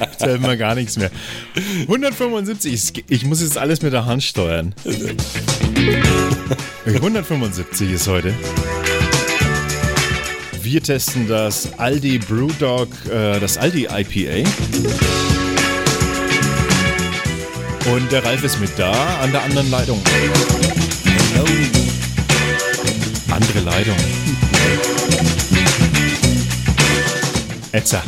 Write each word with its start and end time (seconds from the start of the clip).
Jetzt 0.00 0.22
hält 0.22 0.40
man 0.40 0.58
gar 0.58 0.74
nichts 0.74 0.96
mehr. 0.96 1.10
175, 1.82 3.04
ich 3.08 3.24
muss 3.24 3.40
jetzt 3.42 3.58
alles 3.58 3.82
mit 3.82 3.92
der 3.92 4.06
Hand 4.06 4.22
steuern. 4.22 4.74
175 6.86 7.92
ist 7.92 8.08
heute. 8.08 8.34
Wir 10.62 10.82
testen 10.82 11.26
das 11.28 11.78
Aldi 11.78 12.18
Brewdog, 12.18 12.88
äh, 13.06 13.40
das 13.40 13.58
Aldi 13.58 13.88
IPA. 13.90 14.48
Und 17.86 18.12
der 18.12 18.24
Ralf 18.24 18.44
ist 18.44 18.60
mit 18.60 18.70
da 18.78 18.92
an 19.20 19.32
der 19.32 19.42
anderen 19.42 19.70
Leitung. 19.70 20.00
Hello. 21.32 21.44
Andere 23.30 23.60
Leitung. 23.60 23.96
Etza. 27.72 28.02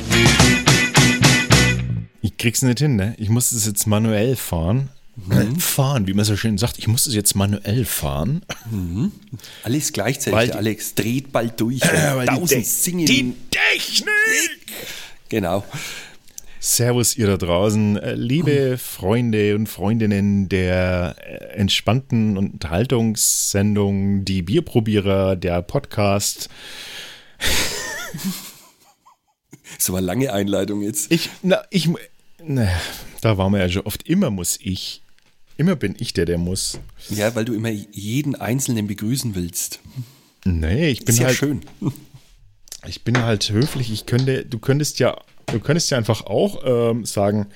Ich 2.20 2.36
krieg's 2.36 2.62
nicht 2.62 2.78
hin, 2.78 2.96
ne? 2.96 3.14
Ich 3.18 3.28
muss 3.30 3.50
es 3.50 3.66
jetzt 3.66 3.86
manuell 3.86 4.36
fahren. 4.36 4.90
Mhm. 5.16 5.58
Fahren, 5.58 6.06
wie 6.06 6.14
man 6.14 6.24
so 6.24 6.36
schön 6.36 6.56
sagt. 6.56 6.78
Ich 6.78 6.86
muss 6.86 7.06
es 7.06 7.14
jetzt 7.14 7.34
manuell 7.34 7.84
fahren. 7.84 8.44
Mhm. 8.70 9.12
Alles 9.64 9.92
gleichzeitig, 9.92 10.32
weil, 10.32 10.52
Alex. 10.52 10.94
Dreht 10.94 11.32
bald 11.32 11.60
durch. 11.60 11.82
Äh, 11.82 12.26
tausend 12.26 12.66
singen. 12.66 13.06
Die 13.06 13.34
Technik! 13.50 14.08
Genau. 15.28 15.64
Servus 16.64 17.14
ihr 17.18 17.26
da 17.26 17.36
draußen, 17.36 17.98
äh, 17.98 18.14
liebe 18.14 18.78
Freunde 18.78 19.54
und 19.54 19.66
Freundinnen 19.66 20.48
der 20.48 21.14
äh, 21.18 21.58
entspannten 21.58 22.38
Unterhaltungssendung, 22.38 24.24
die 24.24 24.40
Bierprobierer, 24.40 25.36
der 25.36 25.60
Podcast. 25.60 26.48
So 29.76 29.92
war 29.92 30.00
lange 30.00 30.32
Einleitung 30.32 30.82
jetzt. 30.82 31.10
Ich, 31.10 31.28
na, 31.42 31.62
ich, 31.68 31.90
na, 32.42 32.68
da 33.20 33.36
waren 33.36 33.52
wir 33.52 33.58
ja 33.58 33.68
schon 33.68 33.82
oft. 33.82 34.08
Immer 34.08 34.30
muss 34.30 34.58
ich. 34.62 35.02
Immer 35.56 35.74
bin 35.74 35.96
ich 35.98 36.12
der, 36.12 36.26
der 36.26 36.38
muss. 36.38 36.78
Ja, 37.10 37.34
weil 37.34 37.44
du 37.44 37.54
immer 37.54 37.70
jeden 37.70 38.36
Einzelnen 38.36 38.86
begrüßen 38.86 39.34
willst. 39.34 39.80
Nee, 40.44 40.90
ich 40.90 41.04
bin 41.04 41.14
Sehr 41.16 41.26
halt. 41.26 41.36
schön. 41.36 41.62
Ich 42.86 43.02
bin 43.02 43.20
halt 43.20 43.50
höflich. 43.50 43.90
Ich 43.90 44.06
könnte, 44.06 44.46
du 44.46 44.58
könntest 44.58 45.00
ja, 45.00 45.20
du 45.46 45.60
könntest 45.60 45.90
ja 45.90 45.98
einfach 45.98 46.26
auch 46.26 46.62
ähm, 46.64 47.04
sagen, 47.04 47.46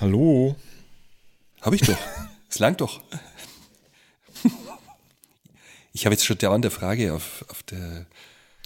hallo. 0.00 0.56
Habe 1.60 1.76
ich 1.76 1.82
doch. 1.82 1.98
Es 2.50 2.60
langt 2.60 2.80
doch. 2.80 3.02
Ich 5.92 6.06
habe 6.06 6.14
jetzt 6.14 6.24
schon 6.24 6.38
dauernd 6.38 6.64
eine 6.64 6.70
Frage 6.70 7.12
auf, 7.12 7.44
auf 7.48 7.64
der 7.64 8.06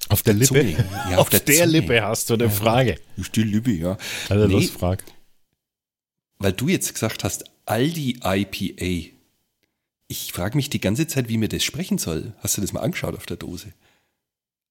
auf 0.08 0.22
der, 0.22 0.34
Lippe? 0.34 0.62
Ja, 0.62 1.16
auf, 1.16 1.18
auf 1.18 1.30
der, 1.30 1.40
der 1.40 1.66
Lippe 1.66 2.02
hast 2.02 2.30
du 2.30 2.34
eine 2.34 2.50
Frage. 2.50 2.98
Ist 3.16 3.36
die 3.36 3.42
Lippe, 3.42 3.72
ja. 3.72 3.98
Also 4.28 4.46
nee, 4.46 4.54
los, 4.54 4.70
frag. 4.70 5.04
Weil 6.38 6.52
du 6.52 6.68
jetzt 6.68 6.92
gesagt 6.92 7.24
hast, 7.24 7.44
Aldi 7.66 8.20
IPA. 8.24 9.14
Ich 10.08 10.32
frage 10.32 10.56
mich 10.56 10.70
die 10.70 10.80
ganze 10.80 11.06
Zeit, 11.06 11.28
wie 11.28 11.36
mir 11.36 11.48
das 11.48 11.64
sprechen 11.64 11.98
soll. 11.98 12.32
Hast 12.38 12.56
du 12.56 12.62
das 12.62 12.72
mal 12.72 12.80
angeschaut 12.80 13.14
auf 13.16 13.26
der 13.26 13.36
Dose? 13.36 13.74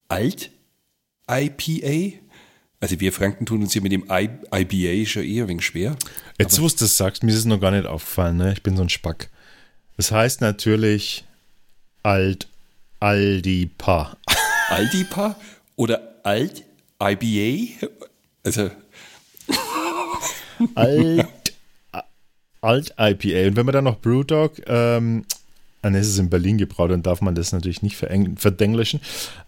Alt 0.07 0.51
IPA? 1.29 2.17
Also 2.79 2.99
wir 2.99 3.11
Franken 3.11 3.45
tun 3.45 3.61
uns 3.61 3.73
hier 3.73 3.81
mit 3.81 3.91
dem 3.91 4.03
IBA 4.03 5.05
schon 5.05 5.23
eher 5.23 5.45
ein 5.45 5.49
wenig 5.49 5.65
schwer. 5.65 5.95
Jetzt, 6.37 6.61
wo 6.61 6.67
du 6.67 6.75
das 6.75 6.95
sagst, 6.95 7.23
mir 7.23 7.31
ist 7.31 7.39
es 7.39 7.45
noch 7.45 7.59
gar 7.59 7.71
nicht 7.71 7.87
aufgefallen. 7.87 8.37
Ne? 8.37 8.53
Ich 8.53 8.61
bin 8.61 8.77
so 8.77 8.83
ein 8.83 8.89
Spack. 8.89 9.29
Das 9.95 10.11
heißt 10.11 10.41
natürlich 10.41 11.25
Alt 12.03 12.47
Aldipa. 12.99 14.17
Aldipa 14.69 15.35
oder 15.75 16.19
Alt 16.23 16.63
IBA? 17.01 17.87
Also. 18.43 18.69
Alt, 20.75 21.27
Alt 22.61 22.93
IPA. 22.99 23.47
Und 23.47 23.55
wenn 23.55 23.65
man 23.65 23.73
dann 23.73 23.85
noch 23.85 23.99
Brewdog, 23.99 24.61
ähm, 24.67 25.25
dann 25.81 25.95
ist 25.95 26.07
es 26.07 26.19
in 26.19 26.29
Berlin 26.29 26.57
gebraut, 26.57 26.91
dann 26.91 27.03
darf 27.03 27.21
man 27.21 27.33
das 27.33 27.53
natürlich 27.53 27.81
nicht 27.81 27.95
verdenglischen. 27.95 28.99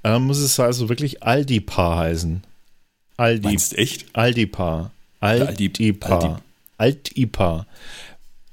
Ähm, 0.04 0.24
muss 0.24 0.40
es 0.40 0.59
also 0.59 0.90
wirklich 0.90 1.22
Aldipa 1.22 1.98
heißen. 1.98 2.44
Aldi. 3.19 3.47
Meinst 3.47 3.78
echt? 3.78 4.06
Aldipa. 4.13 4.91
Aldipa. 5.19 6.41
Altipa. 6.78 7.68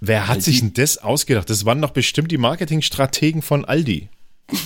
Wer 0.00 0.26
hat 0.26 0.36
Aldi. 0.36 0.42
sich 0.42 0.60
denn 0.60 0.74
das 0.74 0.98
ausgedacht? 0.98 1.48
Das 1.48 1.64
waren 1.64 1.80
doch 1.80 1.92
bestimmt 1.92 2.32
die 2.32 2.38
Marketingstrategen 2.38 3.42
von 3.42 3.64
Aldi. 3.64 4.08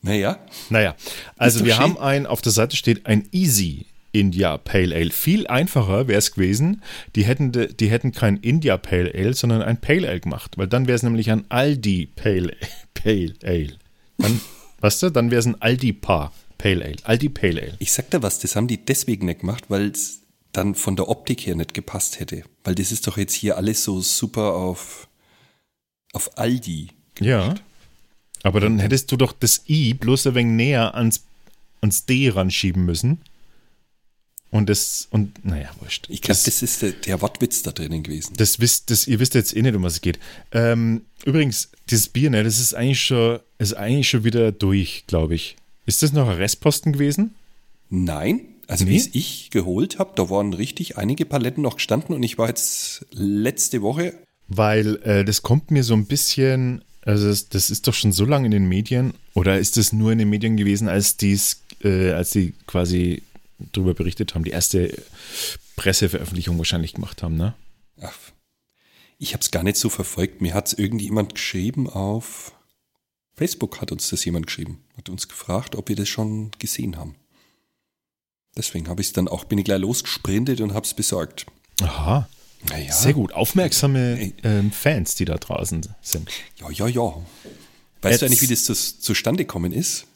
Naja. 0.00 0.38
Naja, 0.70 0.94
also 1.36 1.64
wir 1.64 1.74
schön. 1.74 1.82
haben 1.82 1.98
ein, 1.98 2.26
auf 2.26 2.40
der 2.40 2.52
Seite 2.52 2.76
steht 2.76 3.06
ein 3.06 3.28
Easy 3.32 3.86
India 4.12 4.56
Pale 4.56 4.94
Ale. 4.94 5.10
Viel 5.10 5.48
einfacher 5.48 6.06
wäre 6.06 6.20
es 6.20 6.32
gewesen, 6.32 6.82
die 7.16 7.24
hätten, 7.24 7.50
die 7.52 7.90
hätten 7.90 8.12
kein 8.12 8.36
India 8.36 8.76
Pale 8.76 9.12
Ale, 9.12 9.34
sondern 9.34 9.60
ein 9.60 9.80
Pale 9.80 10.08
Ale 10.08 10.20
gemacht, 10.20 10.56
weil 10.56 10.68
dann 10.68 10.86
wäre 10.86 10.94
es 10.94 11.02
nämlich 11.02 11.32
ein 11.32 11.50
Aldi 11.50 12.10
Pale, 12.14 12.54
Pale 12.94 13.34
Ale. 13.42 13.76
Dann, 14.18 14.40
weißt 14.80 15.02
du, 15.02 15.10
dann 15.10 15.32
wäre 15.32 15.40
es 15.40 15.46
ein 15.46 15.60
Aldi 15.60 15.92
Pa 15.94 16.32
Pale 16.58 16.84
Ale. 16.84 16.96
Aldi 17.04 17.28
Pale 17.28 17.62
Ale. 17.62 17.76
Ich 17.78 17.92
sag 17.92 18.10
dir 18.10 18.22
was, 18.22 18.40
das 18.40 18.56
haben 18.56 18.68
die 18.68 18.84
deswegen 18.84 19.26
nicht 19.26 19.40
gemacht, 19.40 19.64
weil 19.68 19.90
es 19.90 20.22
dann 20.52 20.74
von 20.74 20.96
der 20.96 21.08
Optik 21.08 21.46
her 21.46 21.54
nicht 21.54 21.72
gepasst 21.72 22.20
hätte. 22.20 22.42
Weil 22.64 22.74
das 22.74 22.92
ist 22.92 23.06
doch 23.06 23.16
jetzt 23.16 23.34
hier 23.34 23.56
alles 23.56 23.84
so 23.84 24.00
super 24.00 24.54
auf, 24.54 25.08
auf 26.12 26.36
Aldi. 26.36 26.88
Gemacht. 27.14 27.20
Ja. 27.20 27.54
Aber 28.42 28.60
dann 28.60 28.78
hättest 28.78 29.10
du 29.10 29.16
doch 29.16 29.32
das 29.32 29.62
I 29.68 29.94
bloß 29.94 30.28
ein 30.28 30.34
wenig 30.34 30.56
näher 30.56 30.94
ans, 30.94 31.24
ans 31.80 32.06
D 32.06 32.28
ranschieben 32.30 32.84
müssen. 32.84 33.20
Und 34.50 34.70
das, 34.70 35.08
und 35.10 35.44
naja, 35.44 35.70
wurscht. 35.80 36.06
Ich 36.08 36.22
glaube, 36.22 36.36
das, 36.36 36.44
das, 36.44 36.62
ist 36.62 36.80
der, 36.80 36.92
der, 36.92 37.20
Wortwitz 37.20 37.62
da 37.62 37.70
drinnen 37.70 38.02
gewesen. 38.02 38.32
Das 38.38 38.60
wisst, 38.60 38.90
das, 38.90 39.06
ihr 39.06 39.20
wisst 39.20 39.34
jetzt 39.34 39.54
eh 39.54 39.60
nicht, 39.60 39.74
um 39.74 39.82
was 39.82 39.94
es 39.94 40.00
geht. 40.00 40.18
Ähm, 40.52 41.02
übrigens, 41.26 41.70
dieses 41.90 42.08
Bier, 42.08 42.30
ne, 42.30 42.42
das 42.42 42.58
ist 42.58 42.72
eigentlich 42.72 43.02
schon, 43.02 43.40
ist 43.58 43.74
eigentlich 43.74 44.08
schon 44.08 44.24
wieder 44.24 44.50
durch, 44.50 45.04
glaube 45.06 45.34
ich. 45.34 45.56
Ist 45.88 46.02
das 46.02 46.12
noch 46.12 46.28
ein 46.28 46.36
Restposten 46.36 46.92
gewesen? 46.92 47.34
Nein. 47.88 48.40
Also 48.66 48.84
nee? 48.84 48.90
wie 48.90 48.96
es 48.96 49.08
ich 49.14 49.48
geholt 49.48 49.98
habe, 49.98 50.12
da 50.16 50.28
waren 50.28 50.52
richtig 50.52 50.98
einige 50.98 51.24
Paletten 51.24 51.62
noch 51.62 51.76
gestanden 51.76 52.14
und 52.14 52.22
ich 52.22 52.36
war 52.36 52.48
jetzt 52.48 53.06
letzte 53.10 53.80
Woche. 53.80 54.12
Weil 54.48 54.96
äh, 54.96 55.24
das 55.24 55.40
kommt 55.40 55.70
mir 55.70 55.82
so 55.82 55.94
ein 55.94 56.04
bisschen 56.04 56.84
also 57.00 57.28
das, 57.28 57.48
das, 57.48 57.70
ist 57.70 57.86
doch 57.86 57.94
schon 57.94 58.12
so 58.12 58.26
lange 58.26 58.44
in 58.44 58.50
den 58.50 58.68
Medien 58.68 59.14
oder 59.32 59.58
ist 59.58 59.78
es 59.78 59.94
nur 59.94 60.12
in 60.12 60.18
den 60.18 60.28
Medien 60.28 60.58
gewesen, 60.58 60.88
als 60.88 61.16
dies, 61.16 61.62
äh, 61.82 62.10
als 62.10 62.32
die 62.32 62.52
quasi 62.66 63.22
darüber 63.72 63.94
berichtet 63.94 64.34
haben, 64.34 64.44
die 64.44 64.50
erste 64.50 64.92
Presseveröffentlichung 65.76 66.58
wahrscheinlich 66.58 66.92
gemacht 66.92 67.22
haben, 67.22 67.38
ne? 67.38 67.54
Ach, 68.02 68.18
ich 69.16 69.32
habe 69.32 69.40
es 69.40 69.50
gar 69.50 69.62
nicht 69.62 69.78
so 69.78 69.88
verfolgt. 69.88 70.42
Mir 70.42 70.52
hat 70.52 70.66
es 70.66 70.74
irgendjemand 70.74 71.34
geschrieben 71.34 71.88
auf 71.88 72.52
Facebook 73.38 73.80
hat 73.80 73.92
uns 73.92 74.10
das 74.10 74.24
jemand 74.24 74.46
geschrieben, 74.46 74.82
hat 74.96 75.08
uns 75.08 75.28
gefragt, 75.28 75.76
ob 75.76 75.88
wir 75.88 75.96
das 75.96 76.08
schon 76.08 76.50
gesehen 76.58 76.96
haben. 76.96 77.14
Deswegen 78.56 78.88
habe 78.88 79.00
ich 79.00 79.08
es 79.08 79.12
dann 79.12 79.28
auch, 79.28 79.44
bin 79.44 79.58
ich 79.58 79.64
gleich 79.64 79.78
losgesprintet 79.80 80.60
und 80.60 80.74
habe 80.74 80.84
es 80.84 80.92
besorgt. 80.92 81.46
Aha. 81.80 82.28
Naja. 82.68 82.92
Sehr 82.92 83.14
gut. 83.14 83.32
Aufmerksame 83.32 84.32
ähm, 84.42 84.72
Fans, 84.72 85.14
die 85.14 85.24
da 85.24 85.36
draußen 85.36 85.86
sind. 86.02 86.28
Ja, 86.56 86.68
ja, 86.70 86.88
ja. 86.88 87.14
Weißt 88.02 88.10
Jetzt, 88.10 88.20
du 88.20 88.26
eigentlich, 88.26 88.42
wie 88.42 88.46
das, 88.48 88.64
das 88.64 88.98
zustande 88.98 89.44
gekommen 89.44 89.72
ist? 89.72 90.06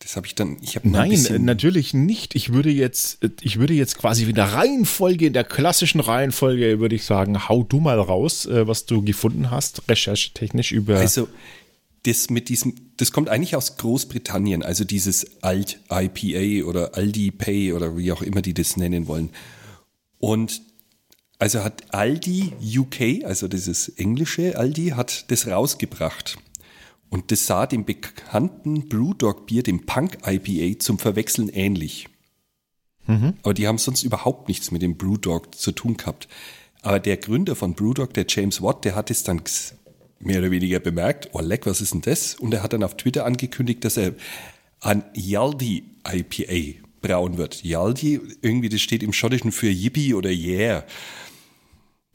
Das 0.00 0.16
habe 0.16 0.26
ich 0.26 0.34
dann, 0.34 0.56
ich 0.60 0.74
habe 0.74 0.88
Nein, 0.88 1.24
natürlich 1.44 1.94
nicht. 1.94 2.34
Ich 2.34 2.52
würde 2.52 2.70
jetzt, 2.70 3.18
ich 3.40 3.60
würde 3.60 3.74
jetzt 3.74 3.98
quasi 3.98 4.24
in 4.24 4.34
der 4.34 4.52
Reihenfolge, 4.52 5.26
in 5.26 5.32
der 5.32 5.44
klassischen 5.44 6.00
Reihenfolge, 6.00 6.80
würde 6.80 6.96
ich 6.96 7.04
sagen, 7.04 7.48
hau 7.48 7.62
du 7.62 7.78
mal 7.78 8.00
raus, 8.00 8.46
äh, 8.46 8.66
was 8.66 8.84
du 8.86 9.02
gefunden 9.02 9.52
hast, 9.52 9.88
recherchetechnisch 9.88 10.72
über. 10.72 10.98
Also, 10.98 11.28
das 12.04 12.30
mit 12.30 12.48
diesem, 12.48 12.74
das 12.96 13.12
kommt 13.12 13.28
eigentlich 13.28 13.54
aus 13.54 13.76
Großbritannien, 13.76 14.62
also 14.62 14.84
dieses 14.84 15.42
Alt 15.42 15.80
IPA 15.90 16.66
oder 16.66 16.96
Aldi 16.96 17.30
Pay 17.30 17.72
oder 17.72 17.96
wie 17.96 18.12
auch 18.12 18.22
immer 18.22 18.42
die 18.42 18.54
das 18.54 18.76
nennen 18.76 19.06
wollen. 19.06 19.30
Und 20.18 20.62
also 21.38 21.64
hat 21.64 21.92
Aldi 21.94 22.52
UK, 22.78 23.24
also 23.24 23.48
dieses 23.48 23.88
englische 23.88 24.58
Aldi, 24.58 24.90
hat 24.90 25.30
das 25.30 25.46
rausgebracht. 25.46 26.38
Und 27.08 27.30
das 27.30 27.46
sah 27.46 27.66
dem 27.66 27.84
bekannten 27.84 28.88
Brewdog 28.88 29.46
Bier, 29.46 29.62
dem 29.62 29.84
Punk 29.84 30.18
IPA, 30.24 30.78
zum 30.78 30.98
Verwechseln 30.98 31.48
ähnlich. 31.48 32.08
Mhm. 33.06 33.34
Aber 33.42 33.54
die 33.54 33.68
haben 33.68 33.78
sonst 33.78 34.02
überhaupt 34.02 34.48
nichts 34.48 34.70
mit 34.70 34.82
dem 34.82 34.96
Brewdog 34.96 35.54
zu 35.54 35.72
tun 35.72 35.96
gehabt. 35.96 36.28
Aber 36.82 37.00
der 37.00 37.16
Gründer 37.16 37.54
von 37.54 37.74
Brewdog, 37.74 38.14
der 38.14 38.26
James 38.28 38.62
Watt, 38.62 38.84
der 38.84 38.94
hat 38.94 39.10
es 39.10 39.24
dann 39.24 39.42
mehr 40.22 40.38
oder 40.38 40.50
weniger 40.50 40.80
bemerkt, 40.80 41.30
oh 41.32 41.40
leck, 41.40 41.66
was 41.66 41.80
ist 41.80 41.94
denn 41.94 42.00
das? 42.00 42.34
Und 42.34 42.54
er 42.54 42.62
hat 42.62 42.72
dann 42.72 42.82
auf 42.82 42.96
Twitter 42.96 43.24
angekündigt, 43.24 43.84
dass 43.84 43.96
er 43.96 44.14
ein 44.80 45.04
Yaldi 45.14 45.84
IPA 46.10 46.80
brauen 47.00 47.36
wird. 47.38 47.62
Yaldi, 47.62 48.20
irgendwie, 48.40 48.68
das 48.68 48.80
steht 48.80 49.02
im 49.02 49.12
Schottischen 49.12 49.52
für 49.52 49.68
Yippie 49.68 50.14
oder 50.14 50.30
Yeah. 50.30 50.84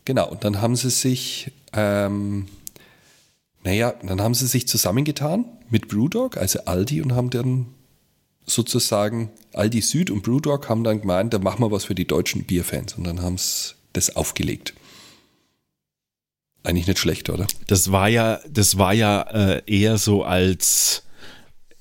Genau, 0.06 0.30
und 0.30 0.44
dann 0.44 0.62
haben 0.62 0.76
sie 0.76 0.90
sich, 0.90 1.52
ähm, 1.74 2.48
naja, 3.64 3.94
dann 4.04 4.22
haben 4.22 4.34
sie 4.34 4.48
sich 4.48 4.68
zusammengetan 4.68 5.46
mit 5.70 5.90
Brewdog, 5.90 6.38
also 6.38 6.60
Aldi, 6.66 7.02
und 7.02 7.14
haben 7.14 7.30
dann 7.30 7.68
sozusagen 8.46 9.30
Aldi 9.54 9.82
Süd 9.82 10.10
und 10.10 10.24
Brewdog 10.24 10.70
haben 10.70 10.84
dann 10.84 11.02
gemeint, 11.02 11.34
da 11.34 11.40
machen 11.40 11.62
wir 11.62 11.72
was 11.72 11.86
für 11.86 11.96
die 11.96 12.08
deutschen 12.08 12.46
Bierfans. 12.46 12.94
Und 12.94 13.04
dann 13.04 13.22
haben 13.22 13.38
sie 13.38 13.74
das 13.92 14.16
aufgelegt. 14.16 14.74
Eigentlich 16.68 16.88
nicht 16.88 17.00
schlecht, 17.00 17.30
oder? 17.30 17.48
Das 17.68 17.94
war 17.94 18.10
ja, 18.10 18.42
das 18.50 18.78
war 18.78 18.94
ja 18.94 19.22
äh, 19.22 19.62
eher 19.66 19.98
so 19.98 20.24
als 20.24 21.04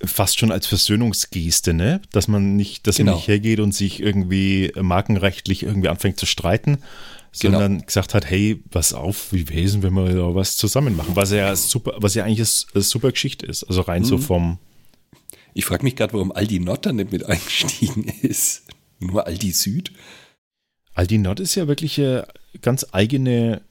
fast 0.04 0.38
schon 0.38 0.52
als 0.52 0.68
Versöhnungsgeste, 0.68 1.74
ne? 1.74 2.00
Dass 2.12 2.28
man 2.28 2.54
nicht, 2.54 2.86
dass 2.86 2.98
genau. 2.98 3.10
man 3.10 3.18
nicht 3.18 3.26
hergeht 3.26 3.58
und 3.58 3.72
sich 3.72 3.98
irgendwie 4.00 4.70
markenrechtlich 4.80 5.64
irgendwie 5.64 5.88
anfängt 5.88 6.20
zu 6.20 6.26
streiten, 6.26 6.78
sondern 7.32 7.72
genau. 7.72 7.84
gesagt 7.84 8.14
hat, 8.14 8.30
hey, 8.30 8.62
was 8.70 8.92
auf, 8.92 9.32
wie 9.32 9.48
wesen, 9.48 9.82
wenn 9.82 9.94
wir 9.94 10.14
da 10.14 10.36
was 10.36 10.56
zusammen 10.56 10.96
machen, 10.96 11.16
was 11.16 11.32
ja 11.32 11.56
super, 11.56 11.94
was 11.96 12.14
ja 12.14 12.22
eigentlich 12.22 12.66
eine 12.72 12.82
super 12.84 13.10
Geschichte 13.10 13.44
ist, 13.44 13.64
also 13.64 13.80
rein 13.80 14.02
mhm. 14.02 14.06
so 14.06 14.18
vom. 14.18 14.58
Ich 15.52 15.64
frage 15.64 15.82
mich 15.82 15.96
gerade, 15.96 16.12
warum 16.12 16.30
Aldi 16.30 16.60
Nord 16.60 16.86
da 16.86 16.92
nicht 16.92 17.10
mit 17.10 17.26
eingestiegen 17.26 18.04
ist. 18.22 18.62
Nur 19.00 19.26
Aldi 19.26 19.50
Süd. 19.50 19.90
Aldi 20.94 21.18
Nord 21.18 21.40
ist 21.40 21.56
ja 21.56 21.66
wirklich 21.66 21.98
eine 21.98 22.28
ganz 22.62 22.86
eigene, 22.92 23.62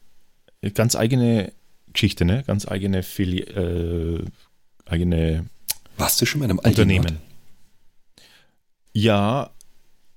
ganz 0.72 0.96
eigene 0.96 1.52
Geschichte, 1.94 2.26
ne? 2.26 2.44
Ganz 2.46 2.68
eigene 2.68 3.04
Fili 3.04 3.40
äh, 3.40 4.24
eigene 4.86 5.46
warst 5.98 6.22
du 6.22 6.26
schon 6.26 6.40
mal 6.40 6.46
in 6.46 6.52
einem 6.52 6.60
Unternehmen? 6.60 7.06
Aldi 7.06 7.20
ja, 8.96 9.52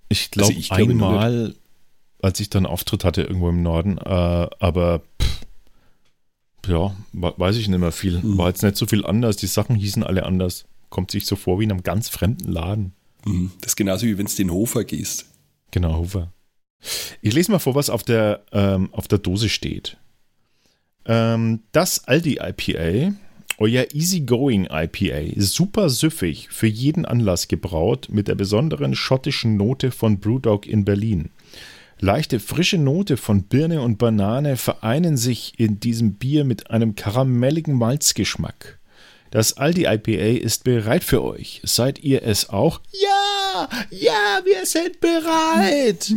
ich 0.09 0.31
glaube 0.31 0.55
also 0.55 0.69
glaub 0.69 0.89
einmal, 0.89 1.55
als 2.23 2.39
ich 2.39 2.49
dann 2.49 2.65
Auftritt 2.65 3.05
hatte 3.05 3.23
irgendwo 3.23 3.49
im 3.49 3.63
Norden, 3.63 3.99
äh, 3.99 4.01
aber 4.61 5.03
pff, 5.21 5.41
ja, 6.69 6.97
weiß 7.13 7.57
ich 7.57 7.67
nicht 7.69 7.81
mehr 7.81 7.91
viel. 7.91 8.21
Mhm. 8.21 8.39
War 8.39 8.49
jetzt 8.49 8.63
nicht 8.63 8.77
so 8.77 8.87
viel 8.87 9.05
anders, 9.05 9.37
die 9.37 9.49
Sachen 9.49 9.75
hießen 9.75 10.05
alle 10.05 10.25
anders. 10.25 10.67
Kommt 10.91 11.11
sich 11.11 11.27
so 11.27 11.35
vor 11.35 11.59
wie 11.59 11.65
in 11.65 11.73
einem 11.73 11.83
ganz 11.83 12.09
fremden 12.09 12.51
Laden. 12.51 12.93
Mhm. 13.25 13.51
Das 13.61 13.73
ist 13.73 13.77
genauso 13.77 14.07
wie 14.07 14.17
wenn 14.17 14.27
es 14.27 14.37
den 14.37 14.53
Hofer 14.53 14.85
gehst. 14.85 15.27
Genau, 15.73 15.97
Hofer. 15.97 16.33
Ich 17.21 17.35
lese 17.35 17.51
mal 17.51 17.59
vor, 17.59 17.75
was 17.75 17.91
auf 17.91 18.05
der, 18.05 18.45
ähm, 18.53 18.91
auf 18.93 19.09
der 19.09 19.19
Dose 19.19 19.49
steht. 19.49 19.97
Ähm, 21.09 21.61
das 21.73 22.07
Aldi 22.07 22.39
IPA 22.41 23.15
euer 23.59 23.87
Easygoing 23.93 24.69
IPA, 24.71 25.41
super 25.41 25.91
süffig, 25.91 26.49
für 26.51 26.69
jeden 26.69 27.05
Anlass 27.05 27.49
gebraut, 27.49 28.09
mit 28.09 28.29
der 28.29 28.37
besonderen 28.37 28.95
schottischen 28.95 29.57
Note 29.57 29.91
von 29.91 30.21
Brewdog 30.21 30.67
in 30.67 30.85
Berlin. 30.85 31.31
Leichte 31.99 32.39
frische 32.39 32.79
Note 32.79 33.17
von 33.17 33.43
Birne 33.43 33.83
und 33.83 33.99
Banane 33.99 34.57
vereinen 34.57 35.17
sich 35.17 35.59
in 35.59 35.81
diesem 35.81 36.15
Bier 36.15 36.45
mit 36.45 36.71
einem 36.71 36.95
karamelligen 36.95 37.75
Malzgeschmack. 37.75 38.79
Das 39.33 39.57
Aldi 39.57 39.87
IPA 39.87 40.39
ist 40.41 40.63
bereit 40.63 41.03
für 41.03 41.25
euch. 41.25 41.61
Seid 41.65 41.99
ihr 41.99 42.23
es 42.23 42.49
auch? 42.51 42.81
Ja, 42.93 43.69
ja, 43.91 44.41
wir 44.45 44.65
sind 44.65 45.01
bereit. 45.01 46.15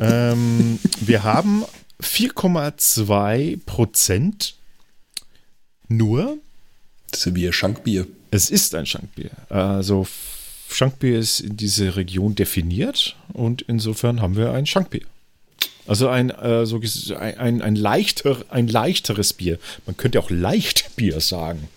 ähm, 0.00 0.78
wir 1.00 1.24
haben 1.24 1.64
4,2 2.00 3.58
Prozent 3.64 4.54
nur. 5.88 6.38
Das 7.10 7.26
ist 7.26 7.34
wie 7.34 7.46
ein 7.46 7.52
Schankbier. 7.52 8.06
Es 8.30 8.50
ist 8.50 8.74
ein 8.74 8.86
Schankbier. 8.86 9.30
Also 9.48 10.06
Schankbier 10.68 11.18
ist 11.18 11.40
in 11.40 11.56
diese 11.56 11.96
Region 11.96 12.34
definiert 12.34 13.16
und 13.32 13.62
insofern 13.62 14.22
haben 14.22 14.36
wir 14.36 14.52
ein 14.52 14.66
Schankbier. 14.66 15.02
Also 15.86 16.08
ein, 16.08 16.30
äh, 16.30 16.66
so, 16.66 16.80
ein, 17.18 17.62
ein, 17.62 17.74
leichter, 17.74 18.44
ein 18.50 18.68
leichteres 18.68 19.32
Bier. 19.32 19.58
Man 19.86 19.96
könnte 19.96 20.20
auch 20.20 20.30
Leichtbier 20.30 21.20
sagen. 21.20 21.68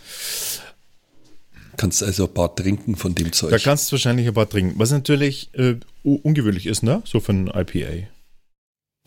Kannst 1.78 2.04
also 2.04 2.28
ein 2.28 2.34
paar 2.34 2.56
trinken 2.56 2.96
von 2.96 3.16
dem 3.16 3.32
Zeug. 3.32 3.50
Da 3.50 3.58
kannst 3.58 3.92
du 3.92 3.94
wahrscheinlich 3.94 4.28
ein 4.28 4.34
paar 4.36 4.48
trinken. 4.48 4.78
Was 4.78 4.92
natürlich 4.92 5.50
äh, 5.54 5.76
ungewöhnlich 6.04 6.68
ist, 6.68 6.84
ne? 6.84 7.02
So 7.06 7.20
für 7.20 7.34
ein 7.34 7.48
IPA. 7.48 8.08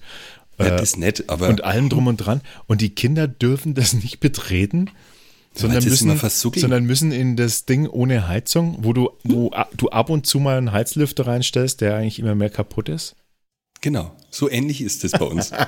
äh, 0.58 0.68
ja, 0.68 0.76
das 0.76 0.96
nett, 0.96 1.24
aber 1.26 1.48
und 1.48 1.64
allem 1.64 1.88
drum 1.88 2.06
und 2.06 2.18
dran. 2.18 2.42
Und 2.68 2.80
die 2.80 2.90
Kinder 2.90 3.26
dürfen 3.26 3.74
das 3.74 3.92
nicht 3.92 4.20
betreten, 4.20 4.88
sondern 5.52 5.82
müssen, 5.82 6.16
sondern 6.16 6.84
müssen 6.84 7.10
in 7.10 7.34
das 7.34 7.64
Ding 7.64 7.88
ohne 7.88 8.28
Heizung, 8.28 8.76
wo 8.82 8.92
du, 8.92 9.10
wo 9.24 9.50
du 9.76 9.88
ab 9.88 10.10
und 10.10 10.28
zu 10.28 10.38
mal 10.38 10.58
einen 10.58 10.70
Heizlüfter 10.70 11.26
reinstellst, 11.26 11.80
der 11.80 11.96
eigentlich 11.96 12.20
immer 12.20 12.36
mehr 12.36 12.50
kaputt 12.50 12.88
ist. 12.88 13.16
Genau, 13.80 14.14
so 14.30 14.48
ähnlich 14.48 14.80
ist 14.80 15.02
es 15.02 15.10
bei 15.10 15.24
uns. 15.24 15.50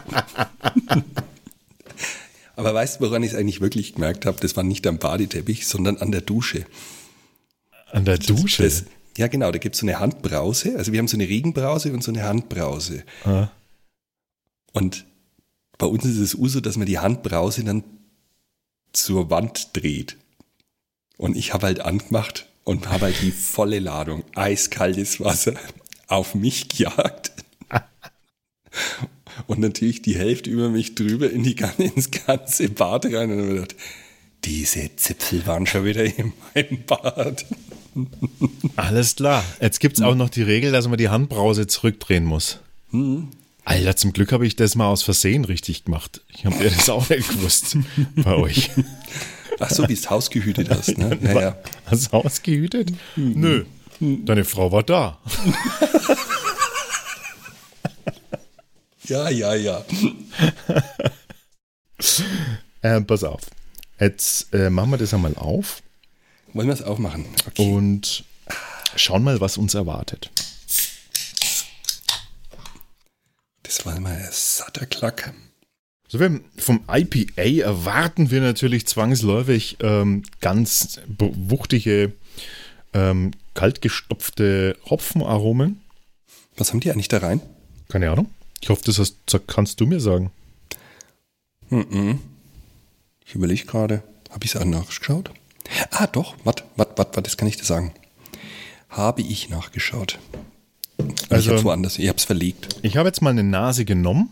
Aber 2.54 2.72
weißt 2.72 3.00
du, 3.00 3.06
woran 3.06 3.24
ich 3.24 3.32
es 3.32 3.36
eigentlich 3.36 3.60
wirklich 3.60 3.94
gemerkt 3.94 4.24
habe? 4.24 4.38
Das 4.40 4.56
war 4.56 4.62
nicht 4.62 4.86
am 4.86 4.98
Badeteppich, 4.98 5.66
sondern 5.66 5.96
an 5.96 6.12
der 6.12 6.20
Dusche. 6.20 6.64
An 7.90 8.04
der 8.04 8.18
Dusche? 8.18 8.62
Das, 8.62 8.84
das, 8.84 8.92
ja, 9.16 9.28
genau, 9.28 9.50
da 9.52 9.58
gibt 9.58 9.74
es 9.74 9.80
so 9.80 9.86
eine 9.86 10.00
Handbrause. 10.00 10.76
Also 10.76 10.92
wir 10.92 10.98
haben 10.98 11.08
so 11.08 11.16
eine 11.16 11.28
Regenbrause 11.28 11.92
und 11.92 12.02
so 12.02 12.12
eine 12.12 12.24
Handbrause. 12.24 13.04
Ah. 13.24 13.48
Und 14.72 15.04
bei 15.78 15.86
uns 15.86 16.04
ist 16.04 16.18
es 16.18 16.34
Uso, 16.34 16.60
dass 16.60 16.76
man 16.76 16.86
die 16.86 16.98
Handbrause 16.98 17.64
dann 17.64 17.84
zur 18.92 19.30
Wand 19.30 19.70
dreht. 19.74 20.16
Und 21.16 21.36
ich 21.36 21.52
habe 21.52 21.66
halt 21.66 21.80
angemacht 21.80 22.46
und 22.64 22.88
habe 22.88 23.06
halt 23.06 23.20
die 23.22 23.30
volle 23.30 23.78
Ladung 23.78 24.24
eiskaltes 24.34 25.20
Wasser 25.20 25.54
auf 26.08 26.34
mich 26.34 26.68
gejagt. 26.68 27.32
Und 29.46 29.58
natürlich 29.58 30.00
die 30.02 30.16
Hälfte 30.16 30.48
über 30.48 30.68
mich 30.68 30.94
drüber 30.94 31.30
in 31.30 31.42
die, 31.42 31.56
ins 31.78 32.10
ganze 32.10 32.68
Bad 32.68 33.06
rein. 33.06 33.30
Und 33.32 33.38
dann 33.38 33.48
gedacht, 33.48 33.76
diese 34.44 34.94
Zipfel 34.96 35.46
waren 35.46 35.66
schon 35.66 35.84
wieder 35.84 36.04
in 36.04 36.32
meinem 36.54 36.84
Bad. 36.84 37.44
Alles 38.76 39.16
klar. 39.16 39.44
Jetzt 39.60 39.80
gibt 39.80 39.96
es 39.96 40.02
auch 40.02 40.14
noch 40.14 40.28
die 40.28 40.42
Regel, 40.42 40.72
dass 40.72 40.88
man 40.88 40.98
die 40.98 41.08
Handbrause 41.08 41.66
zurückdrehen 41.66 42.24
muss. 42.24 42.58
Mhm. 42.90 43.28
Alter, 43.64 43.96
zum 43.96 44.12
Glück 44.12 44.32
habe 44.32 44.46
ich 44.46 44.56
das 44.56 44.74
mal 44.74 44.88
aus 44.88 45.02
Versehen 45.02 45.44
richtig 45.44 45.84
gemacht. 45.84 46.20
Ich 46.28 46.44
habe 46.44 46.62
ja 46.62 46.70
das 46.70 46.88
auch 46.90 47.08
nicht 47.08 47.28
gewusst 47.28 47.78
bei 48.16 48.34
euch. 48.34 48.70
Ach 49.58 49.70
so, 49.70 49.88
wie 49.88 49.92
es 49.92 50.10
Haus 50.10 50.30
gehütet 50.30 50.68
hast, 50.70 50.98
ne? 50.98 51.18
Ja, 51.22 51.40
ja. 51.40 51.56
Hast 51.86 52.08
du 52.08 52.12
Haus 52.12 52.42
gehütet? 52.42 52.92
Mhm. 53.16 53.40
Nö. 53.40 53.64
Deine 54.00 54.44
Frau 54.44 54.72
war 54.72 54.82
da. 54.82 55.18
ja, 59.04 59.30
ja, 59.30 59.54
ja. 59.54 59.84
äh, 62.82 63.00
pass 63.02 63.24
auf. 63.24 63.42
Jetzt 64.00 64.52
äh, 64.52 64.68
machen 64.70 64.90
wir 64.90 64.98
das 64.98 65.14
einmal 65.14 65.36
auf. 65.36 65.82
Wollen 66.54 66.68
wir 66.68 66.74
es 66.74 66.82
aufmachen? 66.82 67.26
Okay. 67.48 67.74
Und 67.74 68.24
schauen 68.94 69.24
mal, 69.24 69.40
was 69.40 69.58
uns 69.58 69.74
erwartet. 69.74 70.30
Das 73.64 73.84
war 73.84 73.98
mal 73.98 74.14
ein 74.14 74.28
satter 74.30 74.86
Klack. 74.86 75.34
So, 76.06 76.20
vom 76.56 76.84
IPA 76.88 77.64
erwarten 77.64 78.30
wir 78.30 78.40
natürlich 78.40 78.86
zwangsläufig 78.86 79.78
ähm, 79.80 80.22
ganz 80.40 81.00
wuchtige, 81.08 82.12
ähm, 82.92 83.32
kaltgestopfte 83.54 84.78
Hopfenaromen. 84.88 85.80
Was 86.56 86.70
haben 86.70 86.78
die 86.78 86.92
eigentlich 86.92 87.08
da 87.08 87.18
rein? 87.18 87.40
Keine 87.88 88.12
Ahnung. 88.12 88.30
Ich 88.60 88.68
hoffe, 88.68 88.82
das 88.84 89.00
hast, 89.00 89.16
kannst 89.48 89.80
du 89.80 89.86
mir 89.86 89.98
sagen. 89.98 90.30
Mm 91.70 91.80
-mm. 91.80 92.18
Ich 93.26 93.34
überlege 93.34 93.66
gerade, 93.66 94.04
habe 94.30 94.44
ich 94.44 94.54
es 94.54 94.60
auch 94.60 94.64
nachgeschaut? 94.64 95.32
Ah, 95.90 96.06
doch, 96.06 96.34
warte, 96.44 96.64
warte, 96.76 96.96
warte, 96.96 97.22
das 97.22 97.36
kann 97.36 97.48
ich 97.48 97.56
dir 97.56 97.64
sagen. 97.64 97.92
Habe 98.88 99.22
ich 99.22 99.48
nachgeschaut. 99.48 100.18
Also, 101.28 101.54
ich 101.54 101.64
woanders, 101.64 101.98
ich 101.98 102.08
habe 102.08 102.18
es 102.18 102.24
verlegt. 102.24 102.76
Ich 102.82 102.96
habe 102.96 103.08
jetzt 103.08 103.22
mal 103.22 103.30
eine 103.30 103.42
Nase 103.42 103.84
genommen. 103.84 104.30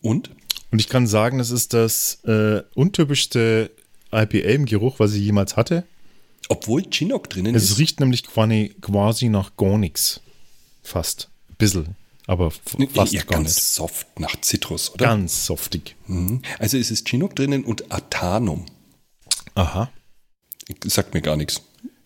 Und? 0.00 0.30
Und 0.70 0.78
ich 0.78 0.88
kann 0.88 1.06
sagen, 1.06 1.38
das 1.38 1.50
ist 1.50 1.74
das 1.74 2.22
äh, 2.24 2.62
untypischste 2.74 3.70
IPA 4.12 4.48
im 4.50 4.66
Geruch, 4.66 4.98
was 4.98 5.14
ich 5.14 5.22
jemals 5.22 5.56
hatte. 5.56 5.84
Obwohl 6.48 6.82
Chinook 6.90 7.28
drinnen 7.28 7.54
es 7.54 7.64
ist. 7.64 7.70
Es 7.72 7.78
riecht 7.78 8.00
nämlich 8.00 8.24
quasi 8.24 9.28
nach 9.28 9.56
gar 9.56 9.78
nichts. 9.78 10.20
Fast. 10.82 11.28
Ein 11.50 11.56
bisschen. 11.56 11.96
Aber 12.26 12.50
fast 12.50 13.12
ja, 13.12 13.22
gar 13.22 13.38
ganz 13.38 13.56
nicht. 13.56 13.64
soft 13.64 14.20
nach 14.20 14.40
Zitrus, 14.40 14.94
oder? 14.94 15.06
Ganz 15.06 15.46
softig. 15.46 15.96
Mhm. 16.06 16.42
Also 16.58 16.78
es 16.78 16.90
ist 16.90 17.08
Chinook 17.08 17.34
drinnen 17.34 17.64
und 17.64 17.92
Athanum. 17.92 18.66
Aha. 19.54 19.90
Sagt 20.84 21.14
mir 21.14 21.22
gar 21.22 21.36
nichts. 21.36 21.62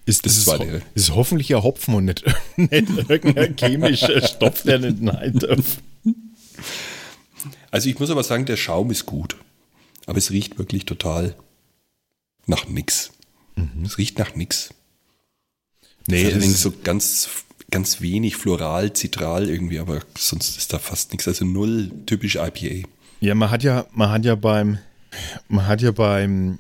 Ist, 0.07 0.27
das, 0.27 0.45
das 0.45 0.55
ist, 0.55 0.59
ho 0.61 0.81
ist 0.95 1.15
hoffentlich 1.15 1.55
ein 1.55 1.63
Hopfen 1.63 1.95
und 1.95 2.05
nicht, 2.05 2.25
nicht 2.57 3.09
irgendein 3.09 3.57
chemischer 3.57 4.27
Stoff, 4.27 4.63
der 4.63 4.79
nicht 4.79 5.01
nein 5.01 5.39
darf. 5.39 5.79
Also 7.71 7.89
ich 7.89 7.99
muss 7.99 8.11
aber 8.11 8.23
sagen, 8.23 8.45
der 8.45 8.57
Schaum 8.57 8.91
ist 8.91 9.07
gut. 9.07 9.37
Aber 10.07 10.19
es 10.19 10.31
riecht 10.31 10.59
wirklich 10.59 10.85
total 10.85 11.35
nach 12.47 12.69
nix. 12.69 13.13
Mhm. 13.57 13.85
Es 13.85 13.97
riecht 13.97 14.19
nach 14.19 14.35
nix. 14.35 14.75
Nee, 16.07 16.25
es 16.25 16.45
ist 16.45 16.61
so 16.61 16.73
ganz, 16.83 17.29
ganz 17.71 18.03
wenig 18.03 18.37
floral, 18.37 18.93
zitral 18.93 19.49
irgendwie, 19.49 19.79
aber 19.79 20.01
sonst 20.19 20.59
ist 20.59 20.73
da 20.73 20.79
fast 20.79 21.13
nichts. 21.13 21.27
Also 21.27 21.47
null 21.47 21.91
typisch 22.05 22.37
IPA. 22.37 22.87
Ja, 23.21 23.35
man 23.35 23.51
hat 23.51 23.63
ja, 23.63 23.87
man 23.93 24.11
hat 24.11 24.27
ja 24.27 24.35
beim, 24.35 24.79
man 25.49 25.67
hat 25.67 25.81
ja 25.81 25.93
beim 25.93 26.59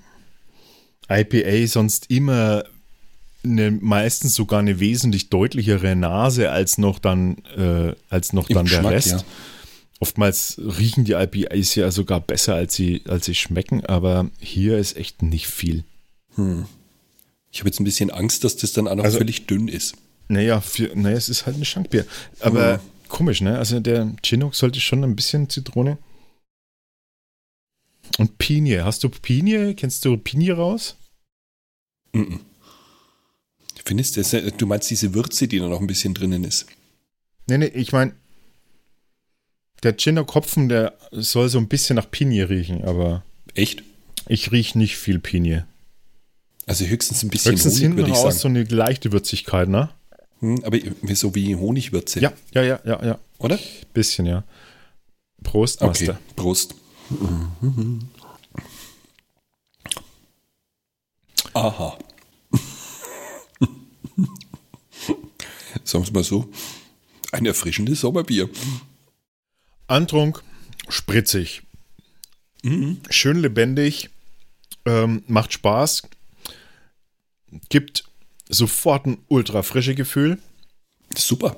IPA 1.08 1.66
sonst 1.66 2.10
immer 2.10 2.64
eine, 3.44 3.70
meistens 3.70 4.34
sogar 4.34 4.60
eine 4.60 4.80
wesentlich 4.80 5.28
deutlichere 5.28 5.94
Nase 5.96 6.50
als 6.50 6.78
noch 6.78 6.98
dann, 6.98 7.38
äh, 7.56 7.94
als 8.08 8.32
noch 8.32 8.48
dann 8.48 8.66
der 8.66 8.84
Rest. 8.84 9.10
Ja. 9.10 9.24
Oftmals 10.00 10.58
riechen 10.58 11.04
die 11.04 11.12
IPAs 11.12 11.74
ja 11.74 11.90
sogar 11.90 12.20
besser, 12.20 12.54
als 12.54 12.74
sie, 12.74 13.02
als 13.06 13.26
sie 13.26 13.34
schmecken, 13.34 13.84
aber 13.86 14.30
hier 14.38 14.78
ist 14.78 14.96
echt 14.96 15.22
nicht 15.22 15.46
viel. 15.46 15.84
Hm. 16.34 16.66
Ich 17.52 17.60
habe 17.60 17.68
jetzt 17.68 17.80
ein 17.80 17.84
bisschen 17.84 18.10
Angst, 18.10 18.42
dass 18.42 18.56
das 18.56 18.72
dann 18.72 18.88
auch 18.88 18.96
noch 18.96 19.04
also, 19.04 19.18
völlig 19.18 19.46
dünn 19.46 19.68
ist. 19.68 19.94
Naja, 20.28 20.60
für, 20.60 20.90
naja, 20.94 21.16
es 21.16 21.28
ist 21.28 21.46
halt 21.46 21.56
ein 21.56 21.64
Schankbier. 21.64 22.04
Aber 22.40 22.74
hm. 22.74 22.80
komisch, 23.08 23.40
ne? 23.40 23.58
Also 23.58 23.78
der 23.78 24.10
Chinook 24.24 24.54
sollte 24.54 24.80
schon 24.80 25.04
ein 25.04 25.14
bisschen 25.14 25.48
Zitrone. 25.48 25.98
Und 28.18 28.38
Pinie. 28.38 28.84
Hast 28.84 29.04
du 29.04 29.08
Pinie? 29.08 29.74
Kennst 29.74 30.04
du 30.04 30.16
Pinie 30.16 30.54
raus? 30.54 30.96
Mm 32.12 32.36
Findest 33.86 34.16
du, 34.16 34.52
du 34.52 34.66
meinst 34.66 34.88
diese 34.88 35.12
Würze, 35.12 35.46
die 35.46 35.58
da 35.58 35.68
noch 35.68 35.80
ein 35.80 35.86
bisschen 35.86 36.14
drinnen 36.14 36.44
ist? 36.44 36.66
Nee, 37.46 37.58
nee, 37.58 37.66
ich 37.66 37.92
meine, 37.92 38.14
der 39.82 39.94
Chinook 39.96 40.34
Hopfen, 40.34 40.70
der 40.70 40.94
soll 41.10 41.50
so 41.50 41.58
ein 41.58 41.68
bisschen 41.68 41.96
nach 41.96 42.10
Pinie 42.10 42.48
riechen, 42.48 42.84
aber. 42.84 43.22
Echt? 43.54 43.82
Ich 44.26 44.50
rieche 44.52 44.78
nicht 44.78 44.96
viel 44.96 45.18
Pinie. 45.18 45.66
Also 46.66 46.86
höchstens 46.86 47.22
ein 47.22 47.28
bisschen 47.28 47.52
höchstens 47.52 47.82
Honig, 47.82 48.08
ich 48.08 48.14
raus 48.14 48.40
so 48.40 48.48
eine 48.48 48.64
leichte 48.64 49.12
Würzigkeit, 49.12 49.68
ne? 49.68 49.90
Hm, 50.40 50.64
aber 50.64 50.78
so 51.14 51.34
wie 51.34 51.54
Honigwürze. 51.54 52.20
Ja, 52.20 52.32
ja, 52.54 52.62
ja, 52.62 52.80
ja, 52.86 53.04
ja. 53.04 53.18
Oder? 53.38 53.58
Bisschen, 53.92 54.24
ja. 54.24 54.44
Prost, 55.42 55.82
Master. 55.82 56.12
Okay, 56.12 56.18
Prost. 56.36 56.74
Aha. 61.54 61.98
Sagen 65.84 66.06
wir 66.06 66.12
mal 66.12 66.24
so, 66.24 66.50
ein 67.32 67.46
erfrischendes 67.46 68.00
Sommerbier. 68.00 68.48
Antrunk, 69.86 70.42
spritzig, 70.88 71.62
mhm. 72.62 73.00
schön 73.10 73.38
lebendig, 73.40 74.10
ähm, 74.86 75.22
macht 75.26 75.52
Spaß, 75.52 76.02
gibt 77.68 78.04
sofort 78.48 79.06
ein 79.06 79.18
ultra 79.28 79.62
frische 79.62 79.94
Gefühl. 79.94 80.38
Super. 81.16 81.56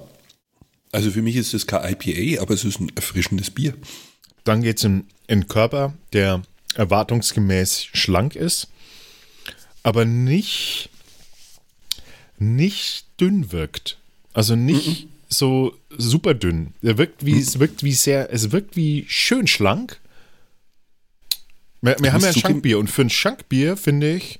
Also 0.93 1.11
für 1.11 1.23
mich 1.23 1.37
ist 1.37 1.55
es 1.55 1.67
kein 1.67 1.95
IPA, 1.95 2.43
aber 2.43 2.55
es 2.55 2.65
ist 2.65 2.81
ein 2.81 2.91
erfrischendes 2.97 3.50
Bier. 3.50 3.75
Dann 4.47 4.62
geht 4.62 4.79
es 4.79 4.85
in, 4.85 5.05
in 5.26 5.49
Körper, 5.49 5.95
der 6.12 6.43
erwartungsgemäß 6.76 7.85
schlank 7.93 8.37
ist, 8.37 8.69
aber 9.83 10.05
nicht, 10.05 10.88
nicht 12.38 13.07
dünn 13.21 13.50
wirkt. 13.50 13.99
Also 14.33 14.55
nicht 14.55 15.05
mhm. 15.05 15.09
so 15.29 15.76
super 15.91 16.35
dünn. 16.35 16.75
Er 16.81 16.97
wirkt 16.97 17.26
wie, 17.26 17.35
mhm. 17.35 17.41
es 17.41 17.59
wirkt 17.59 17.83
wie 17.83 17.93
sehr, 17.93 18.33
es 18.33 18.53
wirkt 18.53 18.76
wie 18.76 19.05
schön 19.09 19.49
schlank. 19.49 19.99
Wir, 21.81 21.97
wir 21.99 22.12
haben 22.12 22.23
ja 22.23 22.29
ein 22.29 22.35
Schankbier 22.35 22.79
und 22.79 22.88
für 22.88 23.03
ein 23.03 23.11
Schankbier, 23.11 23.76
finde 23.76 24.15
ich, 24.15 24.38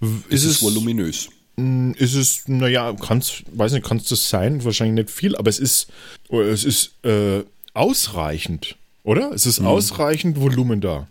ist, 0.00 0.30
ist 0.30 0.44
es 0.44 0.62
voluminös. 0.62 1.28
Mm, 1.56 1.92
ist 1.92 2.14
es, 2.14 2.48
naja, 2.48 2.94
kann's, 2.94 3.42
weiß 3.52 3.72
nicht, 3.72 3.84
kann 3.84 3.98
es 3.98 4.04
das 4.04 4.30
sein? 4.30 4.64
Wahrscheinlich 4.64 5.04
nicht 5.04 5.14
viel, 5.14 5.36
aber 5.36 5.50
es 5.50 5.58
ist, 5.58 5.88
es 6.30 6.64
ist 6.64 7.04
äh, 7.04 7.44
ausreichend, 7.74 8.76
oder? 9.02 9.32
Es 9.32 9.46
ist 9.46 9.60
mhm. 9.60 9.66
ausreichend 9.66 10.40
Volumen 10.40 10.80
da 10.80 11.08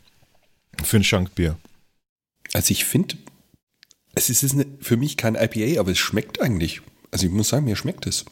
für 0.83 0.97
ein 0.97 1.03
Schankbier. 1.03 1.57
Also 2.53 2.71
ich 2.71 2.85
finde, 2.85 3.17
es 4.15 4.29
ist 4.29 4.53
eine, 4.53 4.65
für 4.79 4.97
mich 4.97 5.17
kein 5.17 5.35
IPA, 5.35 5.79
aber 5.79 5.91
es 5.91 5.99
schmeckt 5.99 6.41
eigentlich. 6.41 6.81
Also 7.11 7.25
ich 7.25 7.31
muss 7.31 7.49
sagen, 7.49 7.65
mir 7.65 7.75
schmeckt 7.75 8.07
es. 8.07 8.25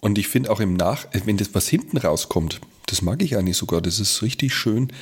Und 0.00 0.18
ich 0.18 0.28
finde 0.28 0.50
auch 0.50 0.60
im 0.60 0.74
Nach, 0.74 1.06
wenn 1.24 1.36
das 1.36 1.54
was 1.54 1.68
hinten 1.68 1.96
rauskommt, 1.96 2.60
das 2.86 3.02
mag 3.02 3.22
ich 3.22 3.36
eigentlich 3.36 3.56
sogar. 3.56 3.80
Das 3.80 3.98
ist 3.98 4.22
richtig 4.22 4.54
schön. 4.54 4.92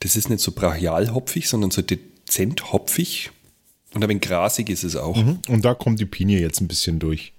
Das 0.00 0.16
ist 0.16 0.30
nicht 0.30 0.40
so 0.40 0.52
brachial 0.52 1.12
hopfig, 1.12 1.48
sondern 1.48 1.70
so 1.70 1.82
dezent 1.82 2.72
hopfig. 2.72 3.30
Und 3.94 4.02
ein 4.02 4.08
wenig 4.08 4.22
grasig 4.22 4.70
ist 4.70 4.84
es 4.84 4.96
auch. 4.96 5.16
Mhm. 5.16 5.40
Und 5.48 5.64
da 5.64 5.74
kommt 5.74 6.00
die 6.00 6.06
Pinie 6.06 6.40
jetzt 6.40 6.60
ein 6.60 6.68
bisschen 6.68 6.98
durch. 6.98 7.32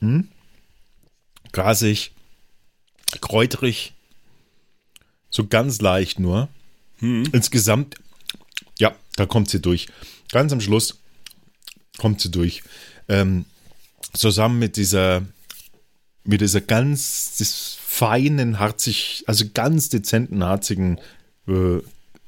Hm? 0.00 0.28
Grasig, 1.52 2.12
kräuterig, 3.20 3.94
so 5.30 5.46
ganz 5.46 5.80
leicht 5.80 6.18
nur. 6.18 6.48
Mhm. 7.00 7.24
Insgesamt, 7.32 7.96
ja, 8.78 8.94
da 9.16 9.26
kommt 9.26 9.50
sie 9.50 9.60
durch. 9.60 9.88
Ganz 10.32 10.52
am 10.52 10.60
Schluss 10.60 10.98
kommt 11.96 12.20
sie 12.20 12.30
durch. 12.30 12.62
Ähm, 13.08 13.44
zusammen 14.12 14.58
mit 14.58 14.76
dieser, 14.76 15.22
mit 16.24 16.40
dieser 16.40 16.60
ganz 16.60 17.78
feinen, 17.82 18.58
harzig, 18.58 19.24
also 19.26 19.44
ganz 19.52 19.88
dezenten, 19.88 20.44
harzigen 20.44 21.00
äh, 21.46 21.78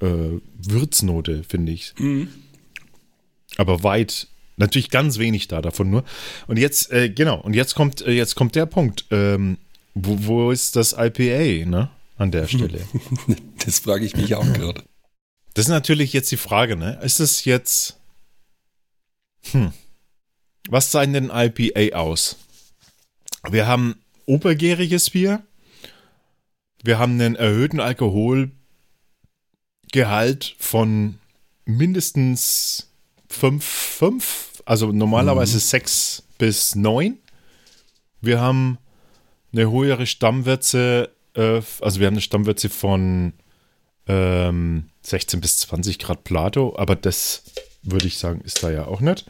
äh, 0.05 0.41
Würznote, 0.59 1.45
finde 1.45 1.73
ich. 1.73 1.95
Mhm 1.99 2.29
aber 3.57 3.83
weit, 3.83 4.29
natürlich 4.57 4.91
ganz 4.91 5.19
wenig 5.19 5.49
da 5.49 5.61
davon 5.61 5.91
nur. 5.91 6.05
Und 6.47 6.59
jetzt, 6.59 6.91
äh, 6.93 7.11
genau, 7.11 7.41
und 7.41 7.55
jetzt 7.55 7.75
kommt, 7.75 8.01
äh, 8.03 8.13
jetzt 8.13 8.35
kommt 8.35 8.55
der 8.55 8.67
Punkt. 8.67 9.05
Ähm, 9.11 9.59
Wo, 9.95 10.17
wo 10.21 10.51
ist 10.51 10.77
das 10.77 10.93
IPA, 10.97 11.69
ne? 11.69 11.91
An 12.21 12.31
der 12.31 12.47
Stelle. 12.47 12.87
das 13.65 13.79
frage 13.79 14.05
ich 14.05 14.15
mich 14.15 14.35
auch 14.35 14.53
gerade. 14.53 14.85
Das 15.55 15.65
ist 15.65 15.71
natürlich 15.71 16.13
jetzt 16.13 16.31
die 16.31 16.37
Frage, 16.37 16.77
ne? 16.77 17.01
Ist 17.03 17.19
es 17.19 17.47
jetzt. 17.47 17.99
Hm. 19.53 19.73
Was 20.69 20.91
zeichnet 20.91 21.31
ein 21.31 21.53
IPA 21.57 21.97
aus? 21.97 22.37
Wir 23.49 23.67
haben 23.67 24.03
obergäriges 24.27 25.09
Bier. 25.09 25.43
Wir 26.83 26.99
haben 26.99 27.13
einen 27.15 27.37
erhöhten 27.37 27.81
Alkoholgehalt 27.81 28.55
von 30.59 31.19
mindestens 31.65 32.91
5, 33.31 33.65
5, 33.65 34.63
also 34.67 34.93
normalerweise 34.93 35.57
mhm. 35.57 35.61
6 35.61 36.23
bis 36.37 36.75
9. 36.75 37.17
Wir 38.21 38.43
haben 38.43 38.77
eine 39.53 39.71
höhere 39.71 40.05
Stammwürze, 40.05 41.15
äh, 41.35 41.63
also 41.81 42.01
wir 42.01 42.07
haben 42.07 42.15
eine 42.15 42.21
Stammwürze 42.21 42.69
von 42.69 43.33
ähm, 44.07 44.85
16 45.03 45.41
bis 45.41 45.59
20 45.59 45.99
Grad 45.99 46.25
Plato, 46.25 46.77
aber 46.77 46.97
das 46.97 47.45
würde 47.83 48.07
ich 48.07 48.19
sagen, 48.19 48.41
ist 48.43 48.63
da 48.63 48.71
ja 48.71 48.87
auch 48.87 49.01
nicht. 49.01 49.27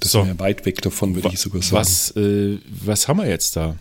Das 0.00 0.12
so. 0.12 0.22
ist 0.22 0.28
ja 0.28 0.38
weit 0.38 0.66
weg 0.66 0.82
davon, 0.82 1.14
würde 1.14 1.28
ich 1.28 1.40
sogar 1.40 1.62
sagen. 1.62 1.76
Was, 1.76 2.10
äh, 2.16 2.58
was 2.68 3.08
haben 3.08 3.18
wir 3.18 3.28
jetzt 3.28 3.56
da? 3.56 3.76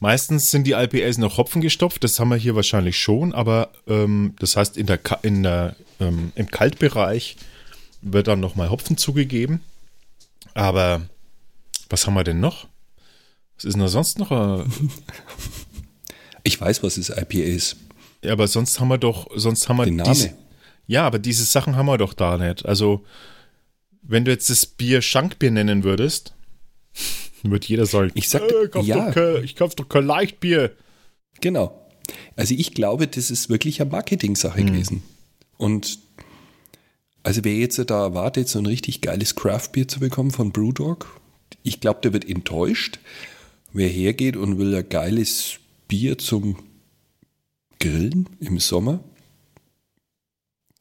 Meistens 0.00 0.52
sind 0.52 0.64
die 0.64 0.72
IPAs 0.72 1.18
noch 1.18 1.38
Hopfen 1.38 1.60
gestopft, 1.60 2.04
das 2.04 2.20
haben 2.20 2.28
wir 2.28 2.36
hier 2.36 2.54
wahrscheinlich 2.54 2.98
schon, 2.98 3.34
aber 3.34 3.72
ähm, 3.88 4.34
das 4.38 4.56
heißt, 4.56 4.76
in 4.76 4.86
der, 4.86 5.00
in 5.22 5.42
der, 5.42 5.74
ähm, 5.98 6.32
im 6.36 6.48
Kaltbereich 6.48 7.36
wird 8.00 8.28
dann 8.28 8.38
nochmal 8.38 8.70
Hopfen 8.70 8.96
zugegeben. 8.96 9.60
Aber 10.54 11.02
was 11.90 12.06
haben 12.06 12.14
wir 12.14 12.24
denn 12.24 12.40
noch? 12.40 12.68
Was 13.58 13.64
ist 13.64 13.72
denn 13.74 13.82
da 13.82 13.88
sonst 13.88 14.18
noch? 14.18 14.30
Äh? 14.30 14.64
ich 16.44 16.60
weiß, 16.60 16.82
was 16.82 16.96
es 16.96 17.10
IPA 17.10 17.38
ist. 17.38 17.76
Ja, 18.22 18.32
aber 18.32 18.48
sonst 18.48 18.80
haben 18.80 18.88
wir 18.88 18.98
doch, 18.98 19.28
sonst 19.34 19.68
haben 19.68 19.76
wir 19.76 19.84
Den 19.84 19.96
Name. 19.96 20.12
Diese, 20.12 20.34
ja, 20.86 21.06
aber 21.06 21.18
diese 21.18 21.44
Sachen 21.44 21.76
haben 21.76 21.86
wir 21.86 21.98
doch 21.98 22.14
da 22.14 22.38
nicht. 22.38 22.66
Also, 22.66 23.04
wenn 24.02 24.24
du 24.24 24.30
jetzt 24.30 24.48
das 24.48 24.64
Bier 24.64 25.02
Schankbier 25.02 25.50
nennen 25.50 25.84
würdest, 25.84 26.34
wird 27.42 27.64
jeder 27.66 27.86
sagen, 27.86 28.10
ich 28.14 28.28
sag, 28.28 28.42
äh, 28.42 28.68
kauf 28.68 28.86
ja. 28.86 29.10
Kein, 29.10 29.44
ich 29.44 29.56
kauf 29.56 29.74
doch 29.74 29.88
kein 29.88 30.06
Leichtbier. 30.06 30.72
Genau. 31.40 31.88
Also 32.36 32.54
ich 32.54 32.74
glaube, 32.74 33.06
das 33.06 33.30
ist 33.30 33.50
wirklich 33.50 33.80
eine 33.80 33.90
Marketing-Sache 33.90 34.60
hm. 34.60 34.66
gewesen. 34.66 35.02
Und 35.56 35.98
also 37.22 37.44
wer 37.44 37.54
jetzt 37.54 37.78
da 37.90 38.04
erwartet, 38.04 38.48
so 38.48 38.58
ein 38.58 38.66
richtig 38.66 39.00
geiles 39.00 39.34
Craft-Bier 39.34 39.88
zu 39.88 40.00
bekommen 40.00 40.30
von 40.30 40.52
Brewdog, 40.52 41.20
ich 41.62 41.80
glaube, 41.80 42.00
der 42.02 42.12
wird 42.12 42.28
enttäuscht. 42.28 42.98
Wer 43.72 43.88
hergeht 43.88 44.36
und 44.36 44.58
will 44.58 44.74
ein 44.74 44.88
geiles 44.88 45.58
Bier 45.88 46.18
zum 46.18 46.56
Grillen 47.80 48.28
im 48.40 48.58
Sommer, 48.58 49.02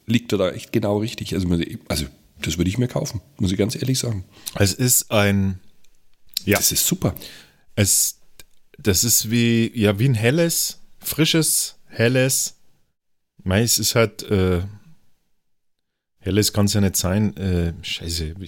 liegt 0.06 0.32
er 0.32 0.38
da 0.38 0.51
echt 0.51 0.72
genau 0.72 0.98
richtig. 0.98 1.34
Also, 1.34 1.48
also 1.88 2.06
das 2.41 2.58
würde 2.58 2.70
ich 2.70 2.77
mir 2.77 2.88
kaufen, 2.88 3.22
muss 3.38 3.51
ich 3.51 3.58
ganz 3.58 3.75
ehrlich 3.75 4.00
sagen. 4.00 4.25
Es 4.56 4.74
ist 4.74 5.12
ein. 5.12 5.60
Ja. 6.46 6.58
Das 6.58 6.72
ist 6.72 6.88
super. 6.88 7.15
Es, 7.75 8.20
das 8.77 9.03
ist 9.03 9.29
wie, 9.29 9.72
ja, 9.75 10.00
wie 10.00 10.08
ein 10.08 10.15
helles, 10.15 10.79
frisches, 11.00 11.75
helles. 11.88 12.56
Mais 13.44 13.79
ist 13.79 13.96
halt. 13.96 14.24
Äh, 14.24 14.62
helles 16.20 16.53
kann 16.53 16.65
es 16.65 16.74
ja 16.74 16.82
nicht 16.82 16.96
sein. 16.96 17.36
Äh, 17.38 17.74
scheiße, 17.82 18.39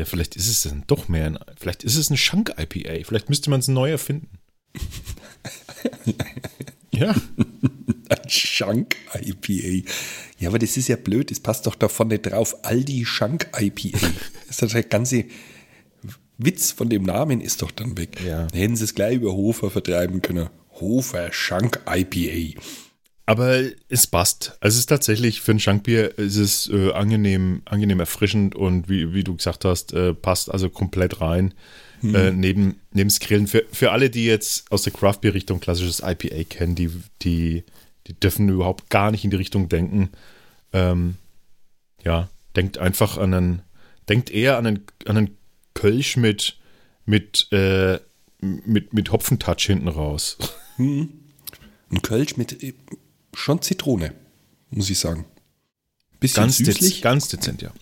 ja, 0.00 0.06
vielleicht 0.06 0.34
ist 0.34 0.48
es 0.48 0.62
dann 0.62 0.84
doch 0.86 1.08
mehr. 1.08 1.26
Ein, 1.26 1.38
vielleicht 1.58 1.84
ist 1.84 1.96
es 1.96 2.08
ein 2.08 2.16
Schank-IPA. 2.16 3.04
Vielleicht 3.04 3.28
müsste 3.28 3.50
man 3.50 3.60
es 3.60 3.68
neu 3.68 3.90
erfinden. 3.90 4.30
ja. 6.90 7.14
Ein 8.08 8.28
Schank-IPA. 8.28 9.86
Ja, 10.38 10.48
aber 10.48 10.58
das 10.58 10.78
ist 10.78 10.88
ja 10.88 10.96
blöd. 10.96 11.30
Das 11.30 11.40
passt 11.40 11.66
doch 11.66 11.74
da 11.74 11.88
vorne 11.88 12.18
drauf. 12.18 12.64
Aldi 12.64 13.04
Schank-IPA. 13.04 13.98
Das 14.48 14.62
ist 14.62 14.72
der 14.72 14.82
ganze 14.84 15.26
Witz 16.38 16.72
von 16.72 16.88
dem 16.88 17.02
Namen 17.02 17.42
ist 17.42 17.60
doch 17.60 17.70
dann 17.70 17.98
weg. 17.98 18.22
Ja. 18.24 18.46
Dann 18.46 18.58
hätten 18.58 18.76
sie 18.76 18.84
es 18.84 18.94
gleich 18.94 19.16
über 19.16 19.34
Hofer 19.34 19.70
vertreiben 19.70 20.22
können. 20.22 20.48
Hofer 20.80 21.30
Schank-IPA. 21.30 22.58
Aber 23.26 23.62
es 23.88 24.06
passt. 24.06 24.56
Also 24.60 24.74
es 24.74 24.80
ist 24.80 24.86
tatsächlich 24.86 25.40
für 25.40 25.52
ein 25.52 25.60
Schankbier 25.60 26.18
ist 26.18 26.36
es 26.36 26.68
äh, 26.68 26.90
angenehm, 26.92 27.62
angenehm 27.64 28.00
erfrischend 28.00 28.56
und 28.56 28.88
wie, 28.88 29.14
wie 29.14 29.22
du 29.22 29.36
gesagt 29.36 29.64
hast, 29.64 29.92
äh, 29.92 30.14
passt 30.14 30.50
also 30.50 30.68
komplett 30.68 31.20
rein. 31.20 31.54
Mhm. 32.02 32.14
Äh, 32.14 32.30
neben, 32.32 32.80
neben 32.92 33.08
das 33.08 33.20
Grillen. 33.20 33.46
Für, 33.46 33.64
für 33.70 33.92
alle, 33.92 34.10
die 34.10 34.24
jetzt 34.24 34.70
aus 34.72 34.82
der 34.82 34.92
Craft-Bier-Richtung 34.92 35.60
klassisches 35.60 36.00
IPA 36.00 36.44
kennen, 36.44 36.74
die, 36.74 36.90
die, 37.22 37.64
die 38.06 38.14
dürfen 38.14 38.48
überhaupt 38.48 38.90
gar 38.90 39.10
nicht 39.10 39.24
in 39.24 39.30
die 39.30 39.36
Richtung 39.36 39.68
denken. 39.68 40.10
Ähm, 40.72 41.16
ja, 42.02 42.28
denkt 42.56 42.78
einfach 42.78 43.18
an 43.18 43.34
einen, 43.34 43.62
denkt 44.08 44.30
eher 44.30 44.56
an 44.56 44.66
einen, 44.66 44.86
an 45.06 45.16
einen 45.16 45.36
Kölsch 45.74 46.16
mit, 46.16 46.56
mit, 47.04 47.48
äh, 47.52 47.98
mit, 48.40 48.92
mit 48.94 49.12
Hopfentouch 49.12 49.62
hinten 49.66 49.88
raus. 49.88 50.38
Hm. 50.76 51.10
Ein 51.90 52.02
Kölsch 52.02 52.36
mit 52.36 52.56
schon 53.34 53.60
Zitrone, 53.62 54.14
muss 54.70 54.90
ich 54.90 54.98
sagen. 54.98 55.24
Bisschen 56.18 56.42
ganz 56.44 56.56
süßlich. 56.58 56.94
Dez 56.94 57.02
ganz 57.02 57.28
dezent, 57.28 57.62
ja. 57.62 57.72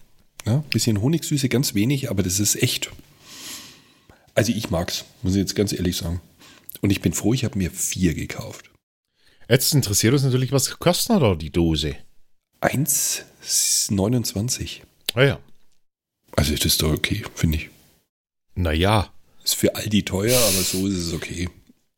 ja. 0.47 0.59
Bisschen 0.71 1.01
Honigsüße, 1.01 1.49
ganz 1.49 1.75
wenig, 1.75 2.11
aber 2.11 2.23
das 2.23 2.39
ist 2.41 2.63
echt. 2.63 2.91
Also 4.35 4.53
ich 4.53 4.69
mag's, 4.71 5.05
muss 5.23 5.35
ich 5.35 5.41
jetzt 5.41 5.57
ganz 5.57 5.73
ehrlich 5.73 5.97
sagen. 5.97 6.21
Und 6.81 6.91
ich 6.91 7.01
bin 7.01 7.13
froh, 7.13 7.35
ich 7.35 7.45
habe 7.45 7.59
mir 7.59 7.73
vier 7.73 8.15
gekauft. 8.15 8.71
Jetzt 9.49 9.75
interessiert 9.75 10.13
uns 10.13 10.23
natürlich, 10.23 10.53
was 10.53 10.79
kostet 10.79 11.21
da 11.23 11.35
die 11.35 11.51
Dose? 11.51 11.97
1,29. 12.61 14.83
Ah 15.15 15.23
ja. 15.23 15.41
Also 16.37 16.55
das 16.55 16.67
ist 16.67 16.83
doch 16.83 16.93
okay, 16.93 17.25
finde 17.35 17.57
ich. 17.59 17.71
Naja. 18.55 19.13
Ist 19.43 19.55
für 19.55 19.75
Aldi 19.75 20.05
teuer, 20.05 20.39
aber 20.39 20.63
so 20.63 20.87
ist 20.87 20.99
es 20.99 21.13
okay. 21.13 21.49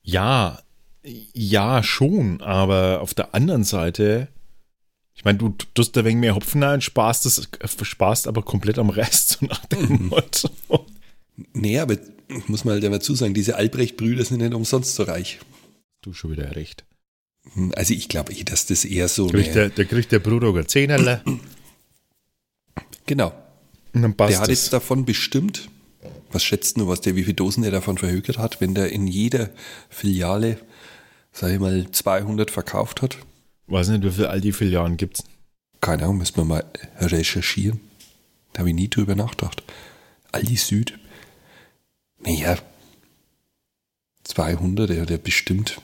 Ja, 0.02 0.62
ja, 1.02 1.82
schon, 1.82 2.40
aber 2.42 3.00
auf 3.00 3.14
der 3.14 3.34
anderen 3.34 3.64
Seite, 3.64 4.28
ich 5.14 5.24
meine, 5.24 5.38
du 5.38 5.54
tust 5.74 5.96
da 5.96 6.04
wegen 6.04 6.20
mehr 6.20 6.34
Hopfen 6.34 6.62
rein, 6.62 6.80
sparst, 6.80 7.26
das, 7.26 7.48
sparst 7.82 8.28
aber 8.28 8.42
komplett 8.42 8.78
am 8.78 8.90
Rest, 8.90 9.28
so 9.40 9.46
nach 9.46 9.64
dem 9.66 9.88
mhm. 9.88 10.06
Motto. 10.08 10.50
Nee, 11.52 11.78
aber 11.78 11.94
ich 12.28 12.48
muss 12.48 12.64
mal 12.64 12.80
dazu 12.80 13.14
sagen, 13.14 13.34
diese 13.34 13.56
Albrecht-Brüder 13.56 14.24
sind 14.24 14.38
nicht 14.38 14.54
umsonst 14.54 14.94
so 14.94 15.04
reich. 15.04 15.40
Du 16.02 16.12
schon 16.12 16.32
wieder 16.32 16.54
recht. 16.54 16.84
Hm, 17.54 17.72
also 17.76 17.94
ich 17.94 18.08
glaube 18.08 18.32
dass 18.44 18.66
das 18.66 18.84
eher 18.84 19.08
so. 19.08 19.28
Kriegt 19.28 19.54
der, 19.54 19.70
der 19.70 19.84
kriegt 19.86 20.12
der 20.12 20.18
Bruder 20.18 20.66
Zehnerle. 20.66 21.22
Genau. 23.06 23.32
der 23.92 24.40
hat 24.40 24.48
es. 24.48 24.48
jetzt 24.48 24.72
davon 24.72 25.04
bestimmt, 25.04 25.68
was 26.32 26.44
schätzt 26.44 26.76
du, 26.76 26.88
was 26.88 27.00
der, 27.00 27.16
wie 27.16 27.22
viele 27.24 27.34
Dosen 27.34 27.62
der 27.62 27.72
davon 27.72 27.98
verhökert 27.98 28.38
hat, 28.38 28.60
wenn 28.60 28.74
der 28.74 28.92
in 28.92 29.06
jeder 29.06 29.50
Filiale 29.88 30.58
sag 31.32 31.52
ich 31.52 31.58
mal, 31.58 31.90
200 31.90 32.50
verkauft 32.50 33.02
hat. 33.02 33.18
Weiß 33.66 33.88
nicht, 33.88 34.02
wie 34.04 34.10
viele 34.10 34.30
Aldi-Filialen 34.30 34.96
gibt 34.96 35.18
es? 35.18 35.24
Keine 35.80 36.04
Ahnung, 36.04 36.18
müssen 36.18 36.36
wir 36.36 36.44
mal 36.44 36.64
recherchieren. 36.98 37.80
Da 38.52 38.60
habe 38.60 38.70
ich 38.70 38.74
nie 38.74 38.88
drüber 38.88 39.14
nachgedacht. 39.14 39.62
Aldi 40.32 40.56
Süd. 40.56 40.98
Naja, 42.24 42.58
200, 44.24 44.90
der 44.90 45.02
hat 45.02 45.10
ja 45.10 45.16
bestimmt 45.16 45.80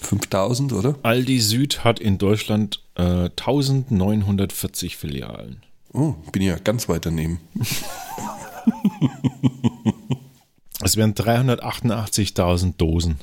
5000, 0.00 0.72
oder? 0.72 0.98
Aldi 1.02 1.40
Süd 1.40 1.84
hat 1.84 2.00
in 2.00 2.18
Deutschland 2.18 2.82
äh, 2.96 3.30
1940 3.30 4.96
Filialen. 4.96 5.62
Oh, 5.92 6.14
bin 6.32 6.42
ja 6.42 6.58
ganz 6.58 6.88
weit 6.88 7.06
daneben. 7.06 7.40
Es 10.82 10.96
wären 10.96 11.14
388.000 11.14 12.76
Dosen. 12.76 13.16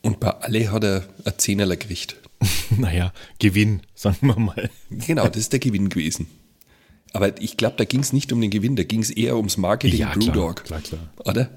Und 0.00 0.20
bei 0.20 0.30
alle 0.30 0.72
hat 0.72 0.84
er 0.84 1.04
ein 1.24 1.34
Zehnerler 1.36 1.76
gekriegt. 1.76 2.16
naja, 2.70 3.12
Gewinn, 3.38 3.82
sagen 3.94 4.26
wir 4.26 4.38
mal. 4.38 4.70
Genau, 4.90 5.28
das 5.28 5.36
ist 5.36 5.52
der 5.52 5.60
Gewinn 5.60 5.88
gewesen. 5.88 6.26
Aber 7.12 7.40
ich 7.40 7.56
glaube, 7.56 7.76
da 7.76 7.84
ging 7.84 8.00
es 8.00 8.12
nicht 8.12 8.32
um 8.32 8.40
den 8.40 8.50
Gewinn, 8.50 8.74
da 8.74 8.84
ging 8.84 9.00
es 9.00 9.10
eher 9.10 9.36
ums 9.36 9.56
Marketing 9.58 10.00
ja, 10.00 10.12
Brewdog. 10.12 10.64
Klar, 10.64 10.80
klar, 10.80 11.00
klar. 11.16 11.26
Oder? 11.26 11.50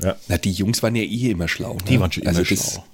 Ja. 0.00 0.16
Na, 0.28 0.38
die 0.38 0.52
Jungs 0.52 0.82
waren 0.82 0.94
ja 0.94 1.02
eh 1.02 1.30
immer 1.30 1.48
schlau. 1.48 1.76
Die 1.88 1.94
ne? 1.94 2.00
waren 2.00 2.12
schon 2.12 2.22
immer 2.22 2.38
also 2.38 2.44
das, 2.54 2.72
schlau. 2.72 2.84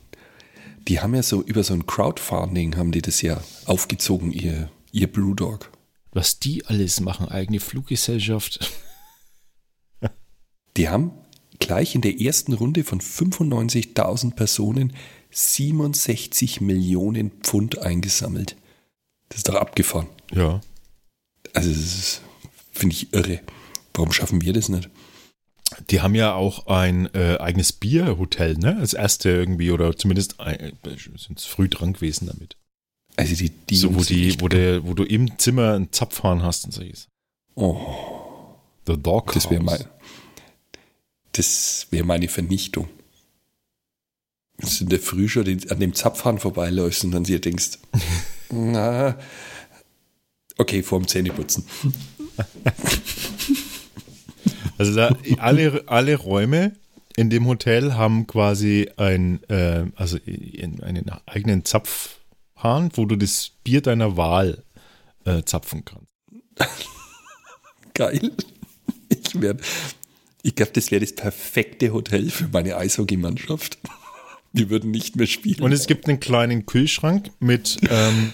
Die 0.88 1.00
haben 1.00 1.14
ja 1.14 1.22
so 1.22 1.42
über 1.42 1.62
so 1.62 1.74
ein 1.74 1.86
Crowdfunding 1.86 2.76
haben 2.76 2.92
die 2.92 3.02
das 3.02 3.20
ja 3.20 3.40
aufgezogen, 3.66 4.32
ihr, 4.32 4.70
ihr 4.90 5.12
Brewdog. 5.12 5.70
Was 6.12 6.40
die 6.40 6.64
alles 6.66 7.00
machen, 7.00 7.28
eigene 7.28 7.60
Fluggesellschaft. 7.60 8.72
Die 10.76 10.88
haben 10.88 11.12
gleich 11.59 11.94
in 11.94 12.00
der 12.00 12.20
ersten 12.20 12.52
Runde 12.52 12.85
von 12.85 13.00
95.000 13.00 14.35
Personen 14.35 14.92
67 15.30 16.61
Millionen 16.61 17.30
Pfund 17.42 17.78
eingesammelt. 17.78 18.56
Das 19.28 19.38
ist 19.38 19.48
doch 19.48 19.54
abgefahren. 19.54 20.09
Ja. 20.33 20.61
Also, 21.54 21.70
das 21.70 22.20
finde 22.72 22.94
ich 22.94 23.12
irre. 23.12 23.40
Warum 23.94 24.12
schaffen 24.12 24.42
wir 24.42 24.52
das 24.52 24.68
nicht? 24.68 24.88
Die 25.88 26.00
haben 26.00 26.16
ja 26.16 26.35
auch 26.35 26.66
ein 26.66 27.12
äh, 27.14 27.37
eigenes 27.38 27.72
Bierhotel, 27.72 28.56
ne? 28.59 28.76
Als 28.78 28.92
erste 28.92 29.30
irgendwie, 29.30 29.70
oder 29.70 29.96
zumindest 29.96 30.37
äh, 30.40 30.72
sind 31.16 31.38
es 31.38 31.44
früh 31.44 31.68
dran 31.68 31.92
gewesen 31.92 32.26
damit. 32.26 32.56
Also 33.16 33.35
die, 33.37 33.50
die 33.50 33.76
so, 33.76 33.94
wo, 33.94 34.02
die, 34.02 34.40
wo, 34.40 34.48
der, 34.48 34.85
wo 34.85 34.94
du 34.94 35.04
im 35.04 35.38
Zimmer 35.38 35.74
einen 35.74 35.92
Zapfhahn 35.92 36.42
hast 36.42 36.64
und 36.64 36.72
so 36.72 36.83
ist. 36.83 37.09
Oh, 37.54 37.78
The 38.87 38.96
Dog 39.00 39.33
das 39.35 39.50
wäre 39.50 39.62
mein, 39.62 39.85
das 41.32 41.86
wäre 41.90 42.04
meine 42.04 42.28
Vernichtung. 42.28 42.88
Dass 44.58 44.78
du 44.78 44.84
in 44.84 44.90
der 44.90 45.00
Früh 45.00 45.28
schon 45.28 45.46
an 45.70 45.80
dem 45.80 45.94
Zapfhahn 45.94 46.38
vorbeiläufst 46.38 47.04
und 47.04 47.12
dann 47.12 47.24
dir 47.24 47.40
denkst, 47.40 47.78
na, 48.50 49.18
okay, 50.58 50.82
vorm 50.82 51.06
Zähneputzen. 51.08 51.64
Also 54.78 54.94
da, 54.94 55.14
alle, 55.38 55.84
alle 55.86 56.16
Räume 56.16 56.76
in 57.16 57.28
dem 57.30 57.46
Hotel 57.46 57.94
haben 57.94 58.26
quasi 58.26 58.88
ein, 58.96 59.42
äh, 59.44 59.84
also 59.96 60.16
in- 60.18 60.82
einen 60.82 61.10
eigenen 61.26 61.64
Zapfhahn, 61.64 62.90
wo 62.94 63.04
du 63.04 63.16
das 63.16 63.50
Bier 63.64 63.82
deiner 63.82 64.16
Wahl 64.16 64.64
äh, 65.24 65.42
zapfen 65.44 65.84
kannst. 65.84 66.06
Geil. 67.94 68.32
Ich 69.08 69.40
werde, 69.40 69.62
ich 70.42 70.55
glaube, 70.55 70.72
das 70.72 70.90
wäre 70.90 71.00
das 71.00 71.14
perfekte 71.14 71.92
Hotel 71.92 72.31
für 72.31 72.48
meine 72.48 72.76
Eishockeymannschaft. 72.76 73.79
Die 74.53 74.68
würden 74.68 74.90
nicht 74.90 75.14
mehr 75.16 75.29
spielen. 75.29 75.62
Und 75.62 75.72
es 75.72 75.87
gibt 75.87 76.09
einen 76.09 76.18
kleinen 76.18 76.66
Kühlschrank 76.66 77.31
mit, 77.38 77.79
ähm, 77.88 78.33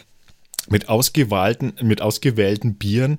mit, 0.68 0.88
ausgewählten, 0.88 1.74
mit 1.82 2.00
ausgewählten 2.00 2.76
Bieren. 2.76 3.18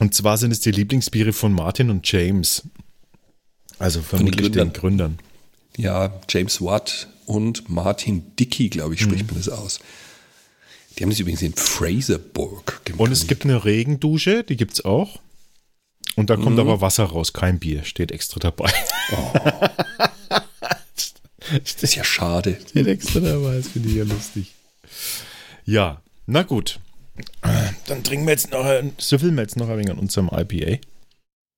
Und 0.00 0.14
zwar 0.14 0.38
sind 0.38 0.50
es 0.50 0.60
die 0.60 0.70
Lieblingsbiere 0.72 1.32
von 1.32 1.52
Martin 1.52 1.90
und 1.90 2.10
James. 2.10 2.62
Also 3.78 4.00
vermutlich 4.02 4.50
den 4.50 4.72
Gründern. 4.72 5.18
Ja, 5.76 6.20
James 6.28 6.60
Watt 6.60 7.08
und 7.26 7.68
Martin 7.68 8.34
Dickey, 8.36 8.68
glaube 8.68 8.94
ich, 8.94 9.00
Mhm. 9.02 9.10
spricht 9.10 9.26
man 9.28 9.36
das 9.36 9.48
aus. 9.48 9.78
Die 10.98 11.04
haben 11.04 11.10
das 11.10 11.20
übrigens 11.20 11.42
in 11.42 11.54
Fraserburg 11.54 12.84
gemacht. 12.84 13.00
Und 13.00 13.12
es 13.12 13.28
gibt 13.28 13.44
eine 13.44 13.64
Regendusche, 13.64 14.42
die 14.42 14.56
gibt 14.56 14.72
es 14.72 14.84
auch. 14.84 15.20
Und 16.18 16.30
da 16.30 16.36
kommt 16.36 16.58
aber 16.58 16.80
Wasser 16.80 17.04
raus, 17.04 17.32
kein 17.32 17.58
Bier, 17.58 17.84
steht 17.84 18.10
extra 18.12 18.40
dabei. 18.40 18.70
Das 21.64 21.74
ist 21.82 21.94
ja 21.94 22.04
schade. 22.04 22.58
steht 22.68 22.86
extra 22.86 23.20
dabei, 23.20 23.56
das 23.56 23.68
finde 23.68 23.88
ich 23.88 23.94
ja 23.96 24.04
lustig. 24.04 24.54
Ja, 25.64 26.02
na 26.26 26.42
gut. 26.42 26.80
Dann 27.86 28.04
trinken 28.04 28.26
wir 28.26 28.32
jetzt 28.32 28.50
noch, 28.50 28.64
ein- 28.64 28.92
süffeln 28.98 29.34
wir 29.34 29.42
jetzt 29.42 29.56
noch 29.56 29.68
ein 29.68 29.78
wenig 29.78 29.90
an 29.90 29.98
unserem 29.98 30.28
IPA. 30.32 30.78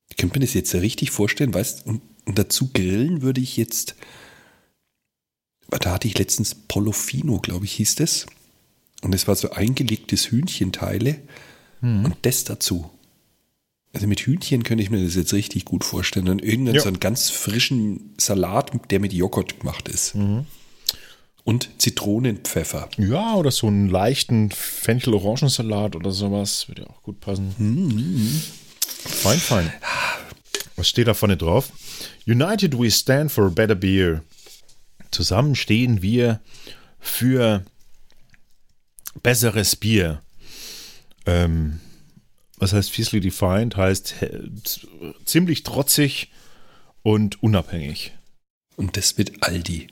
Ich 0.08 0.16
könnte 0.16 0.38
mir 0.38 0.44
das 0.46 0.54
jetzt 0.54 0.74
richtig 0.74 1.10
vorstellen, 1.10 1.52
weißt 1.54 1.86
und, 1.86 2.02
und 2.26 2.38
dazu 2.38 2.68
grillen 2.72 3.22
würde 3.22 3.40
ich 3.40 3.56
jetzt. 3.56 3.94
Da 5.68 5.92
hatte 5.92 6.08
ich 6.08 6.18
letztens 6.18 6.54
Polofino, 6.54 7.38
glaube 7.38 7.64
ich, 7.64 7.72
hieß 7.74 7.94
das. 7.96 8.26
Und 9.02 9.14
es 9.14 9.28
war 9.28 9.36
so 9.36 9.50
eingelegtes 9.52 10.30
Hühnchenteile 10.30 11.16
und 11.82 12.14
das 12.22 12.44
dazu. 12.44 12.90
Also 13.92 14.06
mit 14.06 14.20
Hühnchen 14.20 14.62
könnte 14.62 14.84
ich 14.84 14.90
mir 14.90 15.02
das 15.04 15.16
jetzt 15.16 15.32
richtig 15.32 15.64
gut 15.64 15.84
vorstellen. 15.84 16.28
Und 16.28 16.42
irgendeinen 16.42 16.76
Ja. 16.76 16.82
so 16.82 16.88
einen 16.88 17.00
ganz 17.00 17.28
frischen 17.30 18.14
Salat, 18.18 18.70
der 18.90 19.00
mit 19.00 19.12
Joghurt 19.12 19.60
gemacht 19.60 19.88
ist. 19.88 20.14
Und 21.44 21.68
Zitronenpfeffer. 21.78 22.88
Ja, 22.98 23.34
oder 23.34 23.50
so 23.50 23.66
einen 23.66 23.88
leichten 23.88 24.50
Fenchel-Orangensalat 24.52 25.96
oder 25.96 26.12
sowas. 26.12 26.68
Würde 26.68 26.82
ja 26.82 26.88
auch 26.90 27.02
gut 27.02 27.18
passen. 27.20 28.42
Fein, 29.04 29.38
fein. 29.38 29.72
Was 30.76 30.88
steht 30.88 31.08
da 31.08 31.14
vorne 31.14 31.36
drauf? 31.36 31.70
United 32.26 32.78
we 32.78 32.90
stand 32.90 33.32
for 33.32 33.46
a 33.46 33.48
better 33.48 33.74
beer. 33.74 34.22
Zusammen 35.10 35.56
stehen 35.56 36.00
wir 36.02 36.40
für 37.00 37.64
besseres 39.22 39.74
Bier. 39.74 40.22
Ähm, 41.26 41.80
was 42.60 42.72
heißt 42.72 42.90
fiercely 42.90 43.20
defined? 43.20 43.76
Heißt 43.76 44.22
äh, 44.22 44.40
ziemlich 45.24 45.62
trotzig 45.62 46.30
und 47.02 47.42
unabhängig. 47.42 48.12
Und 48.76 48.96
das 48.96 49.16
mit 49.16 49.42
Aldi. 49.42 49.88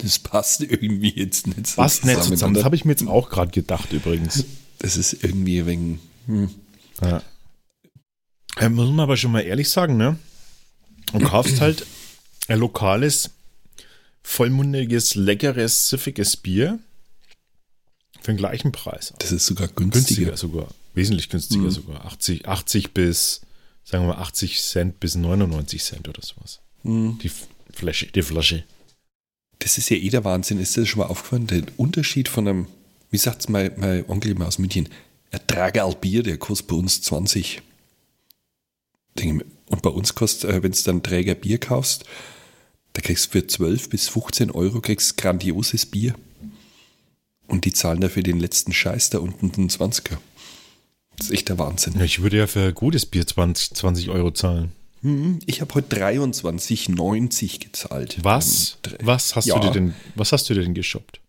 das 0.00 0.18
passt 0.18 0.62
irgendwie 0.62 1.12
jetzt 1.14 1.46
nicht 1.46 1.66
so 1.66 1.76
Passt 1.76 2.04
nicht 2.04 2.22
zusammen. 2.22 2.54
Das 2.54 2.64
habe 2.64 2.76
ich 2.76 2.84
mir 2.84 2.92
jetzt 2.92 3.06
auch 3.06 3.28
gerade 3.28 3.50
gedacht 3.50 3.92
übrigens. 3.92 4.44
Das 4.78 4.96
ist 4.96 5.24
irgendwie 5.24 5.66
wegen. 5.66 6.00
Hm. 6.26 6.50
Ja. 7.02 7.22
Ja, 8.60 8.68
muss 8.68 8.88
man 8.88 9.00
aber 9.00 9.16
schon 9.16 9.32
mal 9.32 9.40
ehrlich 9.40 9.68
sagen, 9.68 9.96
ne? 9.96 10.18
Du 11.12 11.20
kaufst 11.20 11.60
halt 11.60 11.86
ein 12.48 12.58
lokales, 12.58 13.30
vollmundiges, 14.22 15.14
leckeres, 15.14 15.88
süffiges 15.88 16.36
Bier 16.36 16.78
für 18.26 18.32
den 18.32 18.36
gleichen 18.38 18.72
Preis. 18.72 19.14
Das 19.18 19.32
ist 19.32 19.46
sogar 19.46 19.68
günstiger. 19.68 20.32
Günstiger 20.32 20.36
sogar. 20.36 20.68
Wesentlich 20.94 21.28
günstiger 21.30 21.70
sogar. 21.70 22.04
80, 22.06 22.46
80 22.46 22.92
bis, 22.92 23.40
sagen 23.84 24.04
wir 24.04 24.14
mal, 24.14 24.20
80 24.22 24.60
Cent 24.62 25.00
bis 25.00 25.14
99 25.14 25.82
Cent 25.82 26.08
oder 26.08 26.20
sowas. 26.22 26.60
Die 26.84 27.26
F- 27.26 27.48
Flasche, 27.72 28.06
die 28.06 28.22
Flasche. 28.22 28.64
Das 29.58 29.78
ist 29.78 29.88
ja 29.90 29.96
eh 29.96 30.08
der 30.10 30.24
Wahnsinn. 30.24 30.58
Ist 30.60 30.76
das 30.76 30.88
schon 30.88 31.00
mal 31.00 31.06
aufgefallen? 31.06 31.46
Der 31.46 31.62
Unterschied 31.76 32.28
von 32.28 32.46
einem, 32.46 32.66
wie 33.10 33.16
sagt's 33.18 33.48
mein, 33.48 33.72
mein 33.78 34.08
Onkel 34.08 34.32
immer 34.32 34.46
aus 34.46 34.58
München, 34.58 34.88
ein 35.32 35.40
Tragerl 35.46 35.94
Bier, 35.96 36.22
der 36.22 36.38
kostet 36.38 36.68
bei 36.68 36.76
uns 36.76 37.02
20. 37.02 37.62
Denke 39.18 39.28
ich 39.28 39.46
mir, 39.46 39.52
Und 39.70 39.82
bei 39.82 39.90
uns 39.90 40.14
kostet, 40.14 40.50
äh, 40.50 40.62
wenn 40.62 40.72
du 40.72 40.82
dann 40.84 41.02
Träger 41.02 41.34
Bier 41.34 41.58
kaufst, 41.58 42.04
da 42.92 43.00
kriegst 43.02 43.26
du 43.26 43.30
für 43.40 43.46
12 43.46 43.88
bis 43.90 44.08
15 44.08 44.50
Euro 44.50 44.80
kriegst 44.80 45.16
grandioses 45.16 45.86
Bier. 45.86 46.14
Und 47.48 47.64
die 47.64 47.72
zahlen 47.72 48.00
dafür 48.00 48.22
den 48.22 48.40
letzten 48.40 48.72
Scheiß 48.72 49.10
da 49.10 49.18
unten 49.18 49.52
den 49.52 49.68
20er. 49.70 50.16
Das 51.16 51.28
ist 51.28 51.32
echt 51.32 51.48
der 51.48 51.58
Wahnsinn. 51.58 52.00
Ich 52.00 52.20
würde 52.22 52.36
ja 52.38 52.46
für 52.46 52.72
gutes 52.72 53.06
Bier 53.06 53.26
20, 53.26 53.74
20 53.74 54.10
Euro 54.10 54.30
zahlen. 54.32 54.72
Hm, 55.02 55.38
Ich 55.46 55.60
habe 55.60 55.72
heute 55.74 55.96
23,90 55.96 57.60
gezahlt. 57.60 58.18
Was? 58.22 58.78
Ähm, 58.86 58.92
Was 59.02 59.36
hast 59.36 59.46
Ja. 59.46 59.58
du 59.58 59.66
dir 59.68 59.72
denn, 59.72 59.94
was 60.14 60.32
hast 60.32 60.48
du 60.50 60.54
dir 60.54 60.62
denn 60.62 60.74
geshoppt? 60.74 61.20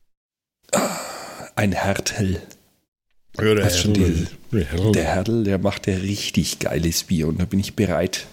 Ein 1.55 1.71
Hertel. 1.71 2.41
Ja, 3.39 3.53
der 3.53 3.69
schon 3.69 3.93
Herrl. 3.95 4.27
die- 4.51 4.91
Der 4.93 5.03
Hertel, 5.05 5.43
der 5.43 5.59
macht 5.59 5.85
ja 5.87 5.95
richtig 5.97 6.59
geiles 6.59 7.03
Bier 7.03 7.27
und 7.27 7.39
da 7.39 7.45
bin 7.45 7.59
ich 7.59 7.75
bereit, 7.75 8.25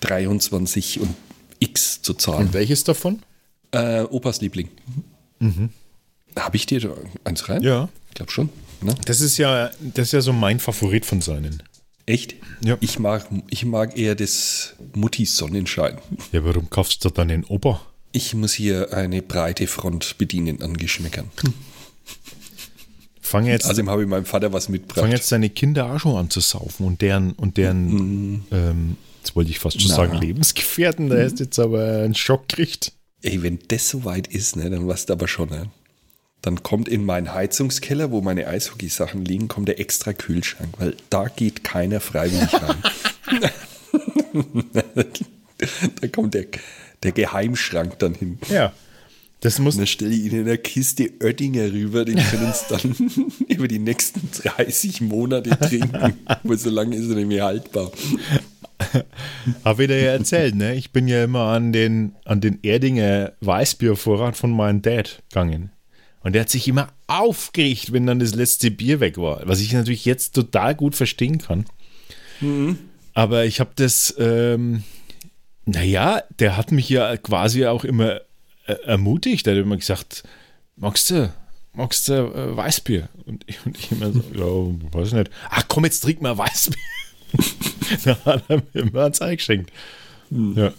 23 0.00 1.00
und 1.00 1.14
X 1.60 2.02
zu 2.02 2.12
zahlen. 2.14 2.48
Und 2.48 2.52
welches 2.52 2.84
davon? 2.84 3.22
Äh, 3.72 4.02
Opas 4.02 4.40
Liebling. 4.42 4.68
Habe 6.38 6.56
ich 6.56 6.66
dir 6.66 6.80
da 6.80 6.90
eins 7.24 7.48
rein? 7.48 7.60
Mhm. 7.60 7.64
Ja. 7.66 7.88
Ich 8.08 8.14
glaube 8.14 8.30
schon. 8.32 8.48
Ne? 8.80 8.94
Das 9.06 9.20
ist 9.20 9.38
ja, 9.38 9.70
das 9.80 10.08
ist 10.08 10.12
ja 10.12 10.20
so 10.20 10.32
mein 10.32 10.60
Favorit 10.60 11.06
von 11.06 11.20
seinen. 11.20 11.62
Echt? 12.06 12.34
Ja. 12.62 12.76
Ich, 12.80 12.98
mag, 12.98 13.26
ich 13.48 13.64
mag 13.64 13.96
eher 13.96 14.14
das 14.14 14.74
Mutti 14.94 15.24
Sonnenschein. 15.24 15.98
Ja, 16.32 16.44
warum 16.44 16.68
kaufst 16.68 17.04
du 17.04 17.08
dann 17.10 17.28
den 17.28 17.44
Opa? 17.44 17.80
Ich 18.12 18.34
muss 18.34 18.52
hier 18.52 18.92
eine 18.92 19.22
breite 19.22 19.66
Front 19.66 20.18
bedienen 20.18 20.62
an 20.62 20.76
Geschmäckern. 20.76 21.30
Fang 23.20 23.46
jetzt, 23.46 23.64
Außerdem 23.64 23.88
habe 23.88 24.02
ich 24.02 24.08
meinem 24.08 24.26
Vater 24.26 24.52
was 24.52 24.68
mitgebracht. 24.68 25.00
fang 25.00 25.10
jetzt 25.10 25.32
deine 25.32 25.48
Kinder 25.48 25.92
auch 25.92 25.98
schon 25.98 26.16
an 26.16 26.30
zu 26.30 26.40
saufen 26.40 26.86
und 26.86 27.00
deren, 27.00 27.32
und 27.32 27.56
deren, 27.56 28.44
ähm, 28.52 28.96
jetzt 29.20 29.34
wollte 29.34 29.50
ich 29.50 29.58
fast 29.58 29.80
schon 29.80 29.88
Na. 29.90 29.96
sagen, 29.96 30.18
Lebensgefährten, 30.18 31.08
da 31.08 31.16
hast 31.22 31.40
du 31.40 31.44
jetzt 31.44 31.58
aber 31.58 32.02
einen 32.02 32.14
Schock 32.14 32.48
gekriegt. 32.48 32.92
Ey, 33.22 33.42
wenn 33.42 33.58
das 33.68 33.88
soweit 33.88 34.26
ist, 34.28 34.56
ne, 34.56 34.68
dann 34.68 34.86
weißt 34.86 35.08
du 35.08 35.14
aber 35.14 35.26
schon, 35.26 35.48
ne? 35.48 35.70
Dann 36.44 36.62
kommt 36.62 36.90
in 36.90 37.06
meinen 37.06 37.32
Heizungskeller, 37.32 38.10
wo 38.10 38.20
meine 38.20 38.46
Eishockeysachen 38.46 39.24
liegen, 39.24 39.48
kommt 39.48 39.66
der 39.66 39.80
extra 39.80 40.12
Kühlschrank, 40.12 40.74
weil 40.76 40.94
da 41.08 41.28
geht 41.28 41.64
keiner 41.64 42.00
freiwillig 42.00 42.50
rein. 42.52 42.76
da 46.02 46.08
kommt 46.08 46.34
der, 46.34 46.44
der 47.02 47.12
Geheimschrank 47.12 47.98
dann 47.98 48.12
hin. 48.12 48.38
Ja. 48.50 48.74
Das 49.40 49.58
muss, 49.58 49.76
Und 49.76 49.80
dann 49.80 49.86
stelle 49.86 50.14
ich 50.14 50.26
ihnen 50.26 50.40
in 50.40 50.44
der 50.44 50.58
Kiste 50.58 51.12
Oettinger 51.22 51.72
rüber, 51.72 52.04
den 52.04 52.16
können 52.16 52.52
sie 52.52 52.66
dann 52.68 53.32
über 53.48 53.66
die 53.66 53.78
nächsten 53.78 54.28
30 54.30 55.00
Monate 55.00 55.48
trinken. 55.48 56.18
Weil 56.42 56.58
so 56.58 56.68
lange 56.68 56.94
ist 56.94 57.08
er 57.08 57.14
nicht 57.16 57.28
mehr 57.28 57.44
haltbar. 57.46 57.90
habe 59.64 59.82
ich 59.82 59.88
dir 59.88 59.98
ja 59.98 60.12
erzählt, 60.12 60.56
ne? 60.56 60.74
Ich 60.74 60.92
bin 60.92 61.08
ja 61.08 61.24
immer 61.24 61.44
an 61.44 61.72
den, 61.72 62.14
an 62.26 62.42
den 62.42 62.58
Erdinger 62.62 63.32
Weißbiervorrat 63.40 64.36
von 64.36 64.50
meinem 64.50 64.82
Dad 64.82 65.22
gegangen. 65.30 65.70
Und 66.24 66.32
der 66.32 66.42
hat 66.42 66.50
sich 66.50 66.66
immer 66.66 66.88
aufgeregt, 67.06 67.92
wenn 67.92 68.06
dann 68.06 68.18
das 68.18 68.34
letzte 68.34 68.70
Bier 68.70 68.98
weg 68.98 69.18
war. 69.18 69.46
Was 69.46 69.60
ich 69.60 69.72
natürlich 69.72 70.06
jetzt 70.06 70.34
total 70.34 70.74
gut 70.74 70.96
verstehen 70.96 71.38
kann. 71.38 71.66
Aber 73.12 73.44
ich 73.44 73.60
habe 73.60 73.70
das, 73.76 74.14
ähm, 74.18 74.82
naja, 75.66 76.22
der 76.38 76.56
hat 76.56 76.72
mich 76.72 76.88
ja 76.88 77.16
quasi 77.18 77.66
auch 77.66 77.84
immer 77.84 78.22
äh, 78.66 78.72
ermutigt. 78.84 79.46
Der 79.46 79.54
hat 79.54 79.62
immer 79.62 79.76
gesagt, 79.76 80.24
magst 80.76 81.10
du, 81.10 81.32
magst 81.74 82.08
du 82.08 82.12
äh, 82.14 82.56
Weißbier? 82.56 83.10
Und 83.26 83.44
ich, 83.46 83.64
und 83.66 83.78
ich 83.78 83.92
immer 83.92 84.10
so, 84.10 84.24
ja, 84.32 84.94
weiß 84.94 85.12
nicht. 85.12 85.30
Ach 85.50 85.64
komm, 85.68 85.84
jetzt 85.84 86.00
trink 86.00 86.22
mal 86.22 86.36
Weißbier. 86.36 86.78
da 88.04 88.18
hat 88.24 88.44
er 88.48 88.56
mir 88.56 88.80
immer 88.80 89.04
ein 89.04 89.20
Ei 89.20 89.36
geschenkt. 89.36 89.70
Hm. 90.30 90.54
Ja. 90.56 90.72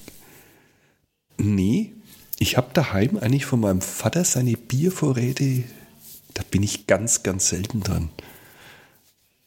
Nee, 1.37 1.94
ich 2.39 2.57
habe 2.57 2.73
daheim 2.73 3.17
eigentlich 3.17 3.45
von 3.45 3.59
meinem 3.59 3.81
Vater 3.81 4.25
seine 4.25 4.57
Biervorräte, 4.57 5.63
da 6.33 6.43
bin 6.51 6.63
ich 6.63 6.87
ganz, 6.87 7.23
ganz 7.23 7.49
selten 7.49 7.81
dran. 7.81 8.09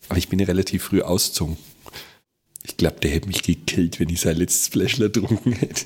Aber 0.09 0.19
ich 0.19 0.29
bin 0.29 0.39
ja 0.39 0.47
relativ 0.47 0.85
früh 0.85 1.03
ausgezogen. 1.03 1.59
Ich 2.65 2.77
glaube, 2.77 3.01
der 3.01 3.11
hätte 3.11 3.29
mich 3.29 3.43
gekillt, 3.43 4.01
wenn 4.01 4.09
ich 4.09 4.21
sein 4.21 4.37
letztes 4.37 4.69
Fläschler 4.69 5.09
getrunken 5.09 5.53
hätte. 5.53 5.85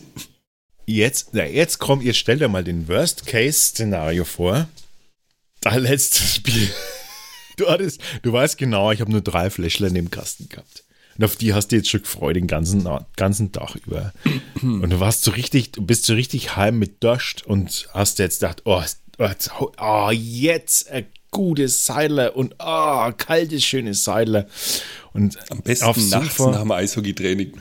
Jetzt, 0.87 1.31
na, 1.33 1.45
jetzt 1.45 1.79
komm, 1.79 2.01
jetzt 2.01 2.19
stell 2.19 2.39
dir 2.39 2.49
mal 2.49 2.65
den 2.65 2.89
Worst-Case-Szenario 2.89 4.25
vor. 4.25 4.69
Dein 5.61 5.83
letztes 5.83 6.41
Bier. 6.41 6.69
Du 7.59 7.69
hattest, 7.69 8.01
du 8.23 8.33
weißt 8.33 8.57
genau, 8.57 8.93
ich 8.93 9.03
habe 9.03 9.13
nur 9.13 9.21
drei 9.21 9.51
Fläschler 9.51 9.89
in 9.89 9.95
dem 9.95 10.11
Kasten 10.11 10.49
gehabt. 10.49 10.85
Und 11.19 11.25
auf 11.25 11.37
die 11.37 11.55
hast 11.55 11.69
du 11.69 11.77
jetzt 11.77 11.91
schon 11.91 12.03
gefreut 12.03 12.37
den 12.37 12.47
ganzen, 12.47 12.89
ganzen 13.17 13.53
Tag 13.53 13.77
über. 13.87 14.13
Und 14.63 14.91
du 14.91 15.01
warst 15.01 15.23
so 15.23 15.31
richtig, 15.33 15.73
du 15.73 15.83
bist 15.83 16.05
so 16.05 16.15
richtig 16.15 16.57
heim 16.57 16.79
mit 16.79 17.03
Durst 17.03 17.47
und 17.47 17.89
hast 17.93 18.19
jetzt 18.19 18.41
gedacht, 18.41 18.63
oh, 18.65 18.83
oh 19.79 20.11
jetzt 20.11 20.91
ein 20.91 21.07
gutes 21.31 21.87
Seidler 21.87 22.37
und 22.37 22.55
oh, 22.59 23.11
kaltes, 23.17 23.65
schönes 23.65 24.05
Seidler. 24.05 24.47
Und 25.13 25.39
am 25.51 25.63
besten 25.63 25.87
auf 25.87 25.97
nachts 25.97 26.37
Sofa, 26.37 26.51
nach 26.53 26.61
dem 26.61 26.71
Eishockey-Training. 26.71 27.53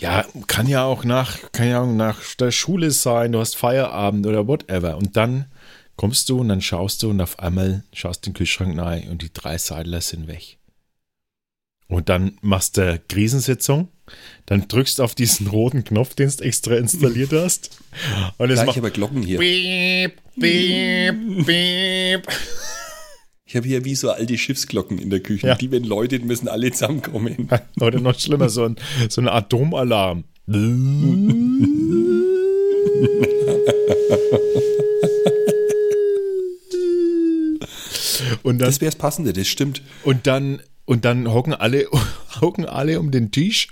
Ja, 0.00 0.24
kann 0.46 0.68
ja 0.68 0.84
auch 0.84 1.04
nach, 1.04 1.38
kann 1.52 1.68
ja 1.68 1.82
auch 1.82 1.92
nach 1.92 2.22
der 2.36 2.52
Schule 2.52 2.92
sein, 2.92 3.32
du 3.32 3.40
hast 3.40 3.56
Feierabend 3.56 4.26
oder 4.26 4.46
whatever. 4.46 4.96
Und 4.96 5.16
dann 5.16 5.46
kommst 5.96 6.28
du 6.28 6.40
und 6.40 6.48
dann 6.48 6.62
schaust 6.62 7.02
du 7.02 7.10
und 7.10 7.20
auf 7.20 7.40
einmal 7.40 7.82
schaust 7.92 8.24
den 8.24 8.32
Kühlschrank 8.32 8.78
rein 8.78 9.08
und 9.10 9.22
die 9.22 9.32
drei 9.32 9.58
Seidler 9.58 10.00
sind 10.00 10.28
weg. 10.28 10.58
Und 11.88 12.10
dann 12.10 12.36
machst 12.42 12.76
du 12.76 13.00
Krisensitzung, 13.08 13.88
dann 14.44 14.68
drückst 14.68 14.98
du 14.98 15.02
auf 15.02 15.14
diesen 15.14 15.46
roten 15.46 15.84
Knopf, 15.84 16.14
den 16.14 16.30
du 16.30 16.44
extra 16.44 16.74
installiert 16.74 17.32
hast. 17.32 17.78
Und 18.36 18.50
es 18.50 18.64
macht 18.64 18.76
aber 18.76 18.90
Glocken 18.90 19.22
hier. 19.22 19.38
Beep, 19.38 20.20
beep, 20.36 21.46
beep. 21.46 22.28
Ich 23.46 23.56
habe 23.56 23.66
hier 23.66 23.86
wie 23.86 23.94
so 23.94 24.10
alte 24.10 24.36
Schiffsglocken 24.36 24.98
in 24.98 25.08
der 25.08 25.20
Küche. 25.20 25.46
Ja. 25.46 25.54
Die, 25.54 25.70
wenn 25.70 25.84
Leute, 25.84 26.18
müssen 26.18 26.48
alle 26.48 26.70
zusammenkommen. 26.70 27.48
Oder 27.80 27.98
noch 28.00 28.18
schlimmer, 28.20 28.50
so 28.50 28.64
ein, 28.64 28.76
so 29.08 29.22
ein 29.22 29.28
Atomalarm. 29.28 30.24
Und 38.42 38.58
dann, 38.58 38.68
das 38.68 38.82
wäre 38.82 38.90
das 38.90 38.96
Passende, 38.96 39.32
das 39.32 39.48
stimmt. 39.48 39.80
Und 40.04 40.26
dann 40.26 40.60
und 40.88 41.04
dann 41.04 41.30
hocken 41.30 41.52
alle, 41.52 41.86
hocken 42.40 42.64
alle 42.64 42.98
um 42.98 43.10
den 43.10 43.30
Tisch. 43.30 43.68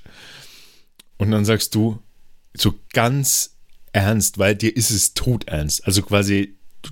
Und 1.16 1.30
dann 1.30 1.46
sagst 1.46 1.74
du 1.74 1.98
so 2.54 2.74
ganz 2.92 3.56
ernst, 3.92 4.36
weil 4.36 4.54
dir 4.54 4.76
ist 4.76 4.90
es 4.90 5.14
todernst. 5.14 5.86
Also 5.86 6.02
quasi, 6.02 6.58
du, 6.82 6.90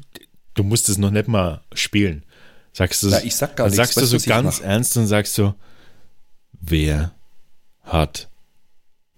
du 0.54 0.62
musst 0.62 0.88
es 0.88 0.96
noch 0.96 1.10
nicht 1.10 1.28
mal 1.28 1.62
spielen. 1.74 2.24
Sagst 2.72 3.02
du, 3.02 3.08
Na, 3.10 3.22
ich 3.22 3.36
sag 3.36 3.54
gar 3.54 3.68
dann 3.68 3.76
nichts, 3.76 3.94
sagst 3.94 4.12
du 4.12 4.18
so 4.18 4.26
ganz 4.26 4.60
ernst 4.60 4.96
und 4.96 5.06
sagst 5.06 5.34
so, 5.34 5.54
wer 6.52 7.14
hat 7.82 8.30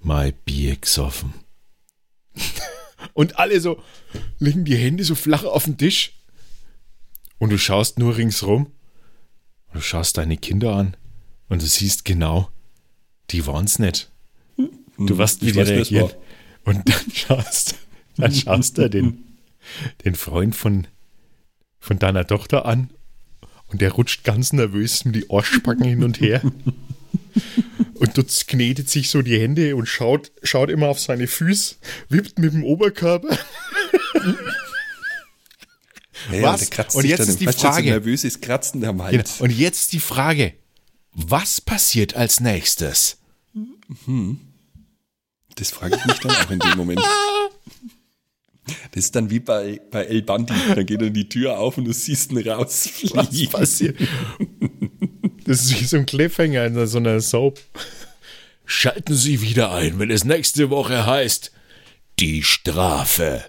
mein 0.00 0.32
Bier 0.44 0.74
gesoffen? 0.74 1.34
und 3.12 3.38
alle 3.38 3.60
so 3.60 3.80
legen 4.40 4.64
die 4.64 4.76
Hände 4.76 5.04
so 5.04 5.14
flach 5.14 5.44
auf 5.44 5.66
den 5.66 5.78
Tisch. 5.78 6.14
Und 7.38 7.50
du 7.50 7.58
schaust 7.58 8.00
nur 8.00 8.16
ringsrum 8.16 8.72
Du 9.72 9.80
schaust 9.80 10.16
deine 10.16 10.36
Kinder 10.36 10.74
an 10.74 10.96
und 11.48 11.62
du 11.62 11.66
siehst 11.66 12.04
genau, 12.04 12.50
die 13.30 13.46
waren 13.46 13.66
es 13.66 13.78
nicht. 13.78 14.10
Du 14.98 15.18
weißt, 15.18 15.44
wie 15.44 15.52
die 15.52 15.60
reagieren. 15.60 16.10
Und 16.64 16.88
dann 16.88 17.10
schaust, 17.14 17.76
dann 18.16 18.34
schaust 18.34 18.78
du 18.78 18.88
den, 18.88 19.24
den 20.04 20.14
Freund 20.14 20.56
von, 20.56 20.86
von 21.78 21.98
deiner 21.98 22.26
Tochter 22.26 22.64
an 22.66 22.90
und 23.68 23.80
der 23.80 23.92
rutscht 23.92 24.24
ganz 24.24 24.52
nervös 24.52 25.04
mit 25.04 25.16
die 25.16 25.30
Arschbacken 25.30 25.84
hin 25.84 26.04
und 26.04 26.20
her. 26.20 26.42
Und 27.94 28.18
dort 28.18 28.46
knetet 28.46 28.90
sich 28.90 29.08
so 29.08 29.22
die 29.22 29.40
Hände 29.40 29.74
und 29.74 29.86
schaut, 29.86 30.30
schaut 30.42 30.68
immer 30.68 30.88
auf 30.88 31.00
seine 31.00 31.26
Füße, 31.26 31.76
wippt 32.10 32.38
mit 32.38 32.52
dem 32.52 32.62
Oberkörper. 32.62 33.38
Ja, 36.32 36.42
was? 36.42 36.94
Und 36.94 37.04
jetzt 37.04 37.28
ist 37.28 37.40
die 37.40 37.46
Frage. 37.46 37.90
nervös 37.90 38.24
ist, 38.24 38.42
kratzen 38.42 38.84
am 38.84 39.02
Hals. 39.02 39.38
Genau. 39.38 39.44
Und 39.44 39.50
jetzt 39.50 39.92
die 39.92 40.00
Frage: 40.00 40.54
Was 41.12 41.60
passiert 41.60 42.14
als 42.14 42.40
nächstes? 42.40 43.18
Hm. 44.04 44.40
Das 45.54 45.70
frage 45.70 45.96
ich 45.96 46.04
mich 46.04 46.18
dann 46.18 46.32
auch 46.32 46.50
in 46.50 46.58
dem 46.58 46.76
Moment. 46.76 47.00
Das 48.90 49.04
ist 49.04 49.14
dann 49.14 49.30
wie 49.30 49.40
bei, 49.40 49.80
bei 49.90 50.04
El 50.04 50.22
Bandi. 50.22 50.52
Da 50.74 50.82
geht 50.82 51.00
dann 51.00 51.12
die 51.12 51.28
Tür 51.28 51.58
auf 51.58 51.78
und 51.78 51.84
du 51.84 51.92
siehst 51.92 52.32
ihn 52.32 52.48
rausfliegen. 52.48 53.16
Was 53.16 53.48
passiert? 53.48 53.96
Das 55.44 55.62
ist 55.62 55.80
wie 55.80 55.84
so 55.84 55.98
ein 55.98 56.06
Cliffhanger 56.06 56.66
in 56.66 56.86
so 56.86 56.98
einer 56.98 57.20
Soap. 57.20 57.60
Schalten 58.64 59.14
Sie 59.14 59.40
wieder 59.42 59.70
ein, 59.72 60.00
wenn 60.00 60.10
es 60.10 60.24
nächste 60.24 60.70
Woche 60.70 61.06
heißt 61.06 61.52
Die 62.18 62.42
Strafe. 62.42 63.44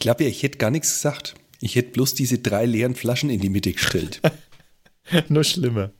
Ich 0.00 0.02
glaube 0.02 0.24
ja, 0.24 0.30
ich 0.30 0.42
hätte 0.42 0.56
gar 0.56 0.70
nichts 0.70 0.94
gesagt. 0.94 1.34
Ich 1.60 1.74
hätte 1.74 1.90
bloß 1.90 2.14
diese 2.14 2.38
drei 2.38 2.64
leeren 2.64 2.94
Flaschen 2.94 3.28
in 3.28 3.38
die 3.38 3.50
Mitte 3.50 3.70
gestellt. 3.70 4.22
Nur 5.28 5.44
schlimmer. 5.44 5.90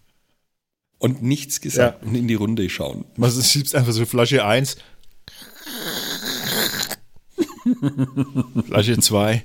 Und 0.97 1.23
nichts 1.23 1.61
gesagt 1.61 2.03
ja. 2.03 2.09
und 2.09 2.15
in 2.15 2.27
die 2.27 2.35
Runde 2.35 2.71
schauen. 2.71 3.05
Also 3.21 3.43
schiebst 3.43 3.75
einfach 3.75 3.93
so 3.93 4.07
Flasche 4.07 4.43
1. 4.43 4.79
Flasche 8.69 8.99
2. 8.99 9.45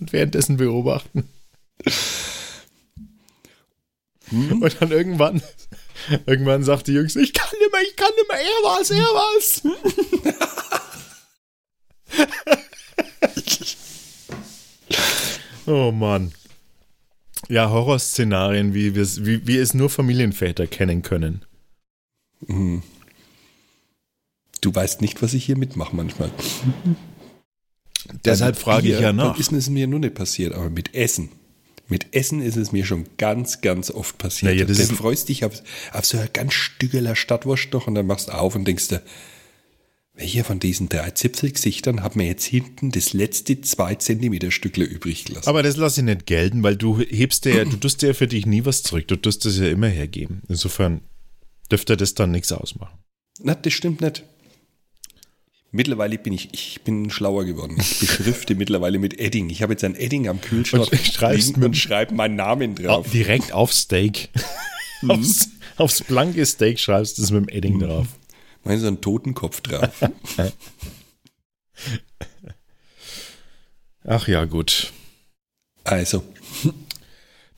Und 0.00 0.12
währenddessen 0.14 0.56
beobachten. 0.56 1.28
Hm? 4.30 4.62
Und 4.62 4.76
dann 4.80 4.90
irgendwann, 4.90 5.42
irgendwann 6.24 6.64
sagt 6.64 6.86
die 6.86 6.92
Jungs, 6.92 7.14
ich 7.14 7.34
kann 7.34 7.50
nicht 7.60 7.72
mehr, 7.72 7.82
ich 7.82 7.94
kann 7.94 8.10
nicht 8.16 8.28
mehr, 8.28 8.38
er 8.40 8.64
war's, 8.64 8.90
er 8.90 9.02
war's. 9.02 9.62
oh 15.66 15.92
Mann. 15.92 16.32
Ja, 17.48 17.70
Horrorszenarien, 17.70 18.74
wie, 18.74 18.94
wie, 18.94 19.46
wie 19.46 19.56
es 19.56 19.74
nur 19.74 19.88
Familienväter 19.90 20.66
kennen 20.66 21.02
können. 21.02 21.44
Mhm. 22.46 22.82
Du 24.60 24.74
weißt 24.74 25.00
nicht, 25.00 25.22
was 25.22 25.34
ich 25.34 25.44
hier 25.44 25.56
mitmache 25.56 25.94
manchmal. 25.94 26.30
Deshalb 28.24 28.54
also 28.56 28.64
frage 28.64 28.88
ich 28.88 29.00
ja 29.00 29.12
nach. 29.12 29.38
Ist 29.38 29.52
es 29.52 29.70
mir 29.70 29.86
nur 29.86 30.00
nicht 30.00 30.14
passiert, 30.14 30.54
aber 30.54 30.70
mit 30.70 30.94
Essen. 30.94 31.30
Mit 31.88 32.14
Essen 32.14 32.42
ist 32.42 32.56
es 32.56 32.70
mir 32.72 32.84
schon 32.84 33.06
ganz, 33.16 33.60
ganz 33.62 33.90
oft 33.90 34.18
passiert. 34.18 34.52
Naja, 34.52 34.64
dann 34.66 34.96
freust 34.96 35.28
dich 35.30 35.44
auf, 35.44 35.62
auf 35.92 36.04
so 36.04 36.18
ein 36.18 36.28
ganz 36.32 36.52
stückeler 36.52 37.16
Stadtwurst 37.16 37.72
noch 37.72 37.86
und 37.86 37.94
dann 37.94 38.06
machst 38.06 38.28
du 38.28 38.32
auf 38.32 38.54
und 38.54 38.66
denkst 38.66 38.88
dir, 38.88 39.02
welcher 40.18 40.42
von 40.42 40.58
diesen 40.58 40.88
drei 40.88 41.12
Zipfelgesichtern 41.12 42.02
hat 42.02 42.16
mir 42.16 42.26
jetzt 42.26 42.44
hinten 42.44 42.90
das 42.90 43.12
letzte 43.12 43.60
zwei 43.60 43.94
Zentimeter 43.94 44.50
Stückle 44.50 44.84
übrig 44.84 45.24
gelassen? 45.24 45.48
Aber 45.48 45.62
das 45.62 45.76
lasse 45.76 46.00
ich 46.00 46.04
nicht 46.04 46.26
gelten, 46.26 46.64
weil 46.64 46.76
du 46.76 46.98
hebst 46.98 47.44
dir, 47.44 47.64
du 47.64 47.76
tust 47.76 48.02
dir 48.02 48.14
für 48.14 48.26
dich 48.26 48.44
nie 48.44 48.64
was 48.64 48.82
zurück. 48.82 49.06
Du 49.06 49.14
tust 49.14 49.44
das 49.44 49.58
ja 49.58 49.68
immer 49.68 49.86
hergeben. 49.86 50.42
Insofern 50.48 51.02
dürfte 51.70 51.96
das 51.96 52.14
dann 52.14 52.32
nichts 52.32 52.50
ausmachen. 52.50 52.98
Na, 53.40 53.54
das 53.54 53.72
stimmt 53.72 54.00
nicht. 54.00 54.24
Mittlerweile 55.70 56.18
bin 56.18 56.32
ich, 56.32 56.48
ich 56.52 56.80
bin 56.82 57.10
schlauer 57.10 57.44
geworden. 57.44 57.76
Ich 57.78 58.00
beschrifte 58.00 58.54
mittlerweile 58.56 58.98
mit 58.98 59.20
Edding. 59.20 59.50
Ich 59.50 59.62
habe 59.62 59.74
jetzt 59.74 59.84
ein 59.84 59.94
Edding 59.94 60.26
am 60.26 60.40
Kühlschrank 60.40 60.88
und, 60.90 61.64
und 61.64 61.76
schreibe 61.76 62.14
meinen 62.14 62.34
Namen 62.34 62.74
drauf. 62.74 63.08
Direkt 63.10 63.52
auf 63.52 63.72
Steak. 63.72 64.30
Aufs, 65.06 65.50
aufs 65.76 66.02
blanke 66.02 66.44
Steak 66.44 66.80
schreibst 66.80 67.18
du 67.18 67.22
es 67.22 67.30
mit 67.30 67.42
dem 67.42 67.48
Edding 67.48 67.74
mhm. 67.74 67.80
drauf. 67.82 68.08
Meinst 68.64 68.82
du 68.82 68.88
einen 68.88 69.00
Totenkopf 69.00 69.60
drauf? 69.60 69.90
Ach 74.04 74.28
ja, 74.28 74.44
gut. 74.44 74.92
Also. 75.84 76.22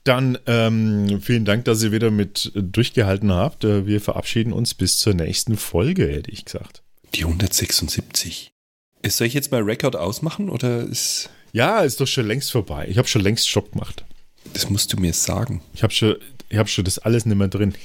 Dann 0.04 0.38
ähm, 0.46 1.20
vielen 1.20 1.44
Dank, 1.44 1.64
dass 1.66 1.82
ihr 1.82 1.92
wieder 1.92 2.10
mit 2.10 2.52
durchgehalten 2.54 3.32
habt. 3.32 3.64
Äh, 3.64 3.86
wir 3.86 4.00
verabschieden 4.00 4.52
uns 4.52 4.74
bis 4.74 4.98
zur 4.98 5.14
nächsten 5.14 5.56
Folge, 5.56 6.08
hätte 6.08 6.30
ich 6.30 6.44
gesagt. 6.44 6.82
Die 7.14 7.24
176. 7.24 8.52
Soll 9.06 9.26
ich 9.26 9.34
jetzt 9.34 9.50
mal 9.50 9.62
Rekord 9.62 9.96
ausmachen 9.96 10.48
oder 10.50 10.82
ist. 10.82 11.30
Ja, 11.52 11.80
ist 11.80 12.00
doch 12.00 12.06
schon 12.06 12.26
längst 12.26 12.52
vorbei. 12.52 12.86
Ich 12.88 12.98
habe 12.98 13.08
schon 13.08 13.22
längst 13.22 13.48
Stopp 13.48 13.72
gemacht. 13.72 14.04
Das 14.52 14.70
musst 14.70 14.92
du 14.92 14.96
mir 14.96 15.12
sagen. 15.12 15.62
Ich 15.74 15.82
habe 15.82 15.92
schon, 15.92 16.16
hab 16.52 16.68
schon 16.68 16.84
das 16.84 16.98
alles 16.98 17.26
nicht 17.26 17.36
mehr 17.36 17.48
drin. 17.48 17.74